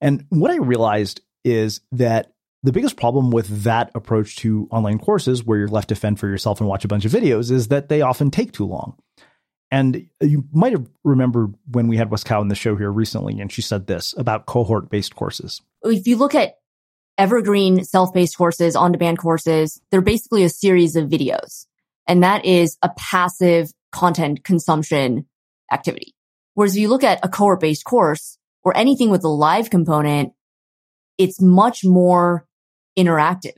And 0.00 0.26
what 0.28 0.52
I 0.52 0.58
realized 0.58 1.22
is 1.44 1.80
that 1.92 2.31
the 2.62 2.72
biggest 2.72 2.96
problem 2.96 3.30
with 3.30 3.64
that 3.64 3.90
approach 3.94 4.36
to 4.36 4.68
online 4.70 4.98
courses 4.98 5.44
where 5.44 5.58
you're 5.58 5.68
left 5.68 5.88
to 5.88 5.94
fend 5.94 6.20
for 6.20 6.28
yourself 6.28 6.60
and 6.60 6.68
watch 6.68 6.84
a 6.84 6.88
bunch 6.88 7.04
of 7.04 7.12
videos 7.12 7.50
is 7.50 7.68
that 7.68 7.88
they 7.88 8.02
often 8.02 8.30
take 8.30 8.52
too 8.52 8.66
long. 8.66 8.96
And 9.70 10.06
you 10.20 10.44
might 10.52 10.72
have 10.72 10.86
remembered 11.02 11.54
when 11.70 11.88
we 11.88 11.96
had 11.96 12.10
Wes 12.10 12.24
Kao 12.24 12.42
in 12.42 12.48
the 12.48 12.54
show 12.54 12.76
here 12.76 12.90
recently, 12.90 13.40
and 13.40 13.50
she 13.50 13.62
said 13.62 13.86
this 13.86 14.14
about 14.16 14.46
cohort 14.46 14.90
based 14.90 15.16
courses. 15.16 15.62
If 15.82 16.06
you 16.06 16.16
look 16.16 16.34
at 16.34 16.56
evergreen 17.16 17.82
self 17.84 18.12
paced 18.12 18.36
courses, 18.36 18.76
on 18.76 18.92
demand 18.92 19.18
courses, 19.18 19.80
they're 19.90 20.02
basically 20.02 20.44
a 20.44 20.50
series 20.50 20.94
of 20.94 21.08
videos. 21.08 21.66
And 22.06 22.22
that 22.22 22.44
is 22.44 22.76
a 22.82 22.90
passive 22.96 23.72
content 23.92 24.44
consumption 24.44 25.26
activity. 25.72 26.14
Whereas 26.54 26.76
if 26.76 26.82
you 26.82 26.88
look 26.88 27.04
at 27.04 27.20
a 27.22 27.28
cohort 27.28 27.60
based 27.60 27.84
course 27.84 28.38
or 28.62 28.76
anything 28.76 29.10
with 29.10 29.24
a 29.24 29.28
live 29.28 29.70
component, 29.70 30.32
it's 31.16 31.40
much 31.40 31.84
more 31.84 32.46
interactive. 32.98 33.56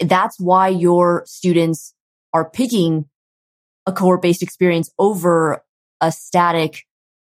That's 0.00 0.38
why 0.38 0.68
your 0.68 1.24
students 1.26 1.94
are 2.32 2.48
picking 2.48 3.06
a 3.86 3.92
cohort 3.92 4.22
based 4.22 4.42
experience 4.42 4.90
over 4.98 5.64
a 6.00 6.12
static 6.12 6.84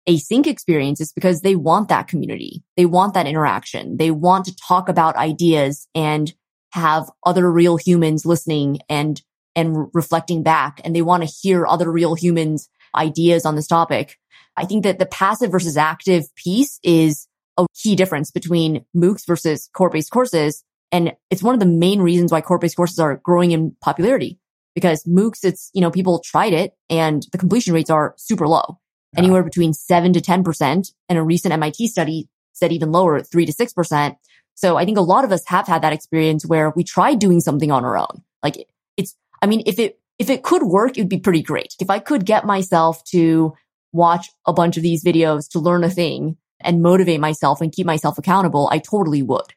async 0.08 0.46
experience 0.46 1.00
is 1.00 1.12
because 1.12 1.40
they 1.40 1.56
want 1.56 1.88
that 1.88 2.08
community. 2.08 2.62
They 2.76 2.86
want 2.86 3.14
that 3.14 3.26
interaction. 3.26 3.96
They 3.96 4.10
want 4.10 4.44
to 4.46 4.56
talk 4.56 4.88
about 4.88 5.16
ideas 5.16 5.88
and 5.94 6.32
have 6.72 7.10
other 7.24 7.50
real 7.50 7.76
humans 7.76 8.26
listening 8.26 8.80
and, 8.88 9.20
and 9.54 9.88
reflecting 9.92 10.42
back. 10.42 10.80
And 10.84 10.94
they 10.94 11.02
want 11.02 11.22
to 11.22 11.28
hear 11.28 11.66
other 11.66 11.90
real 11.90 12.14
humans 12.14 12.68
ideas 12.94 13.46
on 13.46 13.56
this 13.56 13.66
topic. 13.66 14.18
I 14.56 14.64
think 14.64 14.84
that 14.84 14.98
the 14.98 15.06
passive 15.06 15.50
versus 15.50 15.76
active 15.76 16.24
piece 16.34 16.78
is 16.82 17.26
a 17.56 17.66
key 17.74 17.96
difference 17.96 18.30
between 18.30 18.84
MOOCs 18.96 19.26
versus 19.26 19.68
cohort-based 19.74 20.10
courses. 20.10 20.64
And 20.92 21.14
it's 21.31 21.42
one 21.42 21.55
of 21.55 21.61
the 21.61 21.66
main 21.66 22.00
reasons 22.00 22.31
why 22.31 22.42
cohort-based 22.42 22.76
courses 22.76 22.98
are 22.98 23.16
growing 23.16 23.50
in 23.50 23.74
popularity 23.81 24.38
because 24.74 25.05
MOOCs, 25.05 25.44
it's, 25.44 25.70
you 25.72 25.81
know, 25.81 25.90
people 25.90 26.20
tried 26.20 26.52
it 26.52 26.74
and 26.88 27.26
the 27.33 27.38
completion 27.38 27.74
rates 27.74 27.90
are 27.90 28.14
super 28.18 28.46
low, 28.46 28.78
yeah. 29.12 29.20
anywhere 29.20 29.42
between 29.42 29.72
seven 29.72 30.12
to 30.12 30.20
10%. 30.20 30.92
And 31.09 31.18
a 31.18 31.22
recent 31.22 31.52
MIT 31.52 31.88
study 31.88 32.28
said 32.52 32.72
even 32.72 32.92
lower, 32.92 33.20
three 33.22 33.46
to 33.46 33.52
6%. 33.52 34.16
So 34.55 34.76
I 34.76 34.85
think 34.85 34.98
a 34.98 35.02
lot 35.02 35.24
of 35.24 35.33
us 35.33 35.44
have 35.46 35.66
had 35.66 35.83
that 35.83 35.94
experience 35.94 36.44
where 36.44 36.70
we 36.76 36.85
tried 36.85 37.18
doing 37.18 37.40
something 37.40 37.70
on 37.70 37.85
our 37.85 37.96
own. 37.96 38.22
Like 38.42 38.66
it's, 38.96 39.16
I 39.40 39.46
mean, 39.46 39.62
if 39.66 39.78
it, 39.78 39.98
if 40.18 40.28
it 40.28 40.42
could 40.42 40.62
work, 40.62 40.96
it 40.96 41.00
would 41.00 41.09
be 41.09 41.18
pretty 41.18 41.42
great. 41.42 41.74
If 41.81 41.88
I 41.88 41.98
could 41.98 42.26
get 42.26 42.44
myself 42.44 43.02
to 43.05 43.55
watch 43.92 44.28
a 44.46 44.52
bunch 44.52 44.76
of 44.76 44.83
these 44.83 45.02
videos 45.02 45.48
to 45.50 45.59
learn 45.59 45.85
a 45.85 45.90
thing 45.90 46.37
and 46.61 46.83
motivate 46.83 47.20
myself 47.20 47.61
and 47.61 47.72
keep 47.72 47.87
myself 47.87 48.18
accountable, 48.18 48.68
I 48.70 48.78
totally 48.78 49.22
would. 49.22 49.55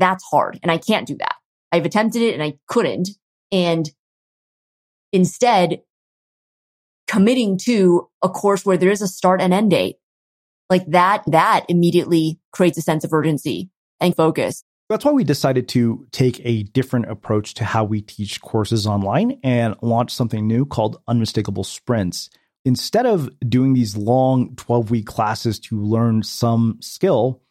That's 0.00 0.24
hard. 0.24 0.58
And 0.62 0.72
I 0.72 0.78
can't 0.78 1.06
do 1.06 1.16
that. 1.18 1.36
I've 1.70 1.84
attempted 1.84 2.22
it 2.22 2.34
and 2.34 2.42
I 2.42 2.54
couldn't. 2.66 3.10
And 3.52 3.88
instead, 5.12 5.82
committing 7.06 7.58
to 7.58 8.08
a 8.22 8.28
course 8.28 8.64
where 8.64 8.76
there 8.76 8.90
is 8.90 9.02
a 9.02 9.08
start 9.08 9.40
and 9.40 9.52
end 9.52 9.70
date, 9.70 9.96
like 10.70 10.86
that, 10.86 11.22
that 11.26 11.66
immediately 11.68 12.40
creates 12.52 12.78
a 12.78 12.82
sense 12.82 13.04
of 13.04 13.12
urgency 13.12 13.70
and 14.00 14.16
focus. 14.16 14.64
That's 14.88 15.04
why 15.04 15.12
we 15.12 15.22
decided 15.22 15.68
to 15.68 16.06
take 16.10 16.40
a 16.44 16.64
different 16.64 17.10
approach 17.10 17.54
to 17.54 17.64
how 17.64 17.84
we 17.84 18.00
teach 18.00 18.40
courses 18.40 18.86
online 18.86 19.38
and 19.44 19.76
launch 19.82 20.12
something 20.12 20.46
new 20.46 20.64
called 20.64 21.00
Unmistakable 21.06 21.62
Sprints. 21.62 22.30
Instead 22.64 23.06
of 23.06 23.30
doing 23.48 23.74
these 23.74 23.96
long 23.96 24.56
12 24.56 24.90
week 24.90 25.06
classes 25.06 25.60
to 25.60 25.80
learn 25.80 26.22
some 26.22 26.78
skill, 26.80 27.42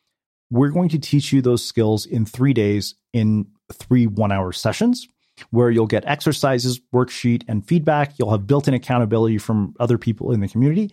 we're 0.49 0.69
going 0.69 0.89
to 0.89 0.99
teach 0.99 1.31
you 1.31 1.41
those 1.41 1.63
skills 1.63 2.05
in 2.05 2.25
three 2.25 2.53
days 2.53 2.95
in 3.13 3.47
three 3.71 4.07
one 4.07 4.31
hour 4.31 4.51
sessions 4.51 5.07
where 5.51 5.69
you'll 5.69 5.88
get 5.88 6.03
exercises, 6.05 6.81
worksheet, 6.93 7.43
and 7.47 7.65
feedback. 7.65 8.17
You'll 8.17 8.31
have 8.31 8.47
built 8.47 8.67
in 8.67 8.73
accountability 8.73 9.38
from 9.38 9.73
other 9.79 9.97
people 9.97 10.31
in 10.31 10.41
the 10.41 10.47
community. 10.47 10.91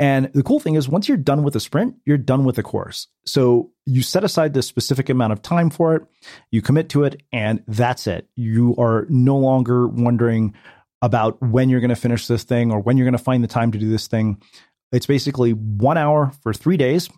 And 0.00 0.32
the 0.34 0.42
cool 0.42 0.58
thing 0.58 0.74
is, 0.74 0.88
once 0.88 1.06
you're 1.06 1.16
done 1.16 1.44
with 1.44 1.54
a 1.54 1.60
sprint, 1.60 1.94
you're 2.04 2.18
done 2.18 2.44
with 2.44 2.56
the 2.56 2.64
course. 2.64 3.06
So 3.26 3.70
you 3.86 4.02
set 4.02 4.24
aside 4.24 4.52
this 4.52 4.66
specific 4.66 5.08
amount 5.08 5.32
of 5.32 5.42
time 5.42 5.70
for 5.70 5.94
it, 5.94 6.02
you 6.50 6.62
commit 6.62 6.88
to 6.90 7.04
it, 7.04 7.22
and 7.32 7.62
that's 7.68 8.08
it. 8.08 8.28
You 8.34 8.74
are 8.76 9.06
no 9.08 9.36
longer 9.36 9.86
wondering 9.86 10.54
about 11.00 11.40
when 11.40 11.68
you're 11.68 11.80
going 11.80 11.90
to 11.90 11.96
finish 11.96 12.26
this 12.26 12.44
thing 12.44 12.72
or 12.72 12.80
when 12.80 12.96
you're 12.96 13.04
going 13.04 13.16
to 13.16 13.22
find 13.22 13.44
the 13.44 13.48
time 13.48 13.70
to 13.70 13.78
do 13.78 13.88
this 13.88 14.08
thing. 14.08 14.42
It's 14.90 15.06
basically 15.06 15.52
one 15.52 15.98
hour 15.98 16.32
for 16.42 16.52
three 16.52 16.76
days. 16.76 17.08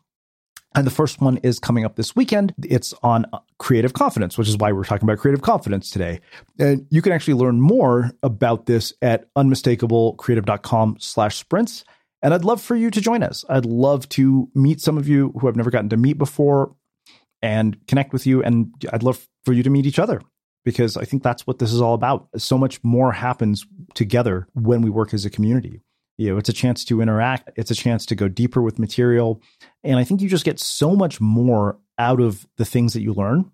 And 0.77 0.87
the 0.87 0.91
first 0.91 1.23
one 1.23 1.39
is 1.39 1.59
coming 1.59 1.87
up 1.87 1.97
this 1.97 2.15
weekend. 2.15 2.55
It's 2.63 2.93
on 3.03 3.25
creative 3.59 3.95
confidence, 3.95 4.37
which 4.37 4.47
is 4.47 4.59
why 4.59 4.73
we're 4.73 4.85
talking 4.85 5.09
about 5.09 5.19
creative 5.19 5.41
confidence 5.41 5.91
today. 5.91 6.21
And 6.59 6.87
you 6.91 7.01
can 7.01 7.13
actually 7.13 7.35
learn 7.35 7.63
more 7.63 8.11
about 8.23 8.67
this 8.67 8.93
at 9.01 9.33
unmistakablecreative.com 9.35 10.99
slash 11.01 11.37
sprints. 11.37 11.85
And 12.21 12.35
I'd 12.35 12.45
love 12.45 12.61
for 12.61 12.77
you 12.77 12.91
to 12.91 13.01
join 13.01 13.23
us. 13.23 13.43
I'd 13.49 13.65
love 13.65 14.07
to 14.11 14.51
meet 14.55 14.83
some 14.83 14.99
of 14.99 15.09
you 15.09 15.33
who 15.41 15.49
I've 15.49 15.57
never 15.57 15.71
gotten 15.71 15.89
to 15.91 15.97
meet 15.97 16.19
before 16.19 16.77
and 17.41 17.79
connect 17.87 18.13
with 18.13 18.27
you. 18.27 18.43
And 18.43 18.75
I'd 18.93 19.03
love 19.03 19.27
for 19.47 19.55
you 19.55 19.63
to 19.63 19.71
meet 19.71 19.87
each 19.87 19.99
other 19.99 20.21
because 20.63 20.99
I 20.99 21.07
think 21.07 21.23
that's 21.23 21.47
what 21.47 21.59
this 21.59 21.73
is 21.73 21.81
all 21.81 21.95
about. 21.95 22.29
So 22.37 22.59
much 22.59 22.85
more 22.85 23.13
happens 23.13 23.65
together 23.95 24.47
when 24.53 24.83
we 24.83 24.91
work 24.91 25.15
as 25.15 25.25
a 25.25 25.31
community. 25.31 25.81
You 26.19 26.33
know, 26.33 26.39
it's 26.39 26.49
a 26.49 26.55
chance 26.55 26.85
to 26.87 27.01
interact, 27.01 27.51
it's 27.57 27.71
a 27.71 27.75
chance 27.75 28.07
to 28.07 28.15
go 28.15 28.29
deeper 28.29 28.63
with 28.63 28.79
material. 28.79 29.43
And 29.85 29.99
I 29.99 30.05
think 30.05 30.21
you 30.21 30.29
just 30.29 30.45
get 30.45 30.59
so 30.59 30.97
much 30.97 31.21
more 31.21 31.79
out 31.99 32.21
of 32.21 32.47
the 32.57 32.65
things 32.65 32.95
that 32.95 33.03
you 33.03 33.13
learn 33.13 33.51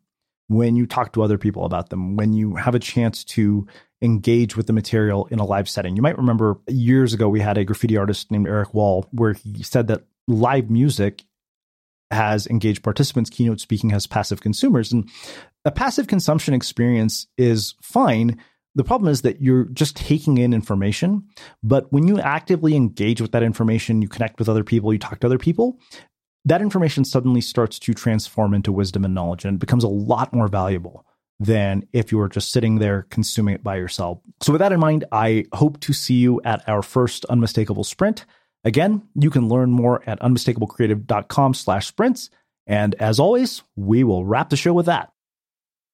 when 0.48 0.76
you 0.76 0.86
talk 0.86 1.12
to 1.12 1.22
other 1.22 1.38
people 1.38 1.64
about 1.64 1.90
them, 1.90 2.16
when 2.16 2.32
you 2.32 2.56
have 2.56 2.74
a 2.74 2.78
chance 2.78 3.24
to 3.24 3.66
engage 4.02 4.56
with 4.56 4.66
the 4.66 4.72
material 4.72 5.26
in 5.30 5.38
a 5.38 5.44
live 5.44 5.68
setting. 5.68 5.96
You 5.96 6.02
might 6.02 6.18
remember 6.18 6.58
years 6.68 7.14
ago, 7.14 7.28
we 7.28 7.40
had 7.40 7.56
a 7.56 7.64
graffiti 7.64 7.96
artist 7.96 8.30
named 8.30 8.48
Erik 8.48 8.74
Wahl, 8.74 9.06
where 9.12 9.32
he 9.32 9.62
said 9.62 9.86
that 9.88 10.04
live 10.28 10.70
music 10.70 11.24
has 12.10 12.46
engaged 12.46 12.82
participants, 12.82 13.30
keynote 13.30 13.60
speaking 13.60 13.90
has 13.90 14.06
passive 14.06 14.40
consumers. 14.40 14.92
And 14.92 15.08
a 15.64 15.70
passive 15.70 16.06
consumption 16.08 16.52
experience 16.52 17.26
is 17.38 17.74
fine. 17.80 18.38
The 18.74 18.84
problem 18.84 19.10
is 19.10 19.22
that 19.22 19.42
you're 19.42 19.64
just 19.64 19.96
taking 19.96 20.38
in 20.38 20.54
information. 20.54 21.24
But 21.62 21.92
when 21.92 22.08
you 22.08 22.18
actively 22.20 22.74
engage 22.74 23.20
with 23.20 23.32
that 23.32 23.42
information, 23.42 24.00
you 24.00 24.08
connect 24.08 24.38
with 24.38 24.48
other 24.48 24.64
people, 24.64 24.92
you 24.92 24.98
talk 24.98 25.20
to 25.20 25.26
other 25.26 25.38
people, 25.38 25.78
that 26.44 26.62
information 26.62 27.04
suddenly 27.04 27.40
starts 27.40 27.78
to 27.80 27.94
transform 27.94 28.54
into 28.54 28.72
wisdom 28.72 29.04
and 29.04 29.14
knowledge 29.14 29.44
and 29.44 29.56
it 29.56 29.60
becomes 29.60 29.84
a 29.84 29.88
lot 29.88 30.32
more 30.32 30.48
valuable 30.48 31.06
than 31.38 31.86
if 31.92 32.12
you 32.12 32.18
were 32.18 32.28
just 32.28 32.52
sitting 32.52 32.78
there 32.78 33.06
consuming 33.10 33.54
it 33.54 33.64
by 33.64 33.76
yourself. 33.76 34.18
So 34.40 34.52
with 34.52 34.60
that 34.60 34.72
in 34.72 34.80
mind, 34.80 35.04
I 35.12 35.44
hope 35.52 35.80
to 35.80 35.92
see 35.92 36.14
you 36.14 36.40
at 36.44 36.66
our 36.68 36.82
first 36.82 37.24
unmistakable 37.26 37.84
sprint. 37.84 38.24
Again, 38.64 39.02
you 39.14 39.30
can 39.30 39.48
learn 39.48 39.70
more 39.70 40.02
at 40.06 40.20
unmistakablecreative.com 40.20 41.54
slash 41.54 41.86
sprints. 41.86 42.30
And 42.66 42.94
as 42.96 43.18
always, 43.18 43.62
we 43.74 44.04
will 44.04 44.24
wrap 44.24 44.50
the 44.50 44.56
show 44.56 44.72
with 44.72 44.86
that. 44.86 45.11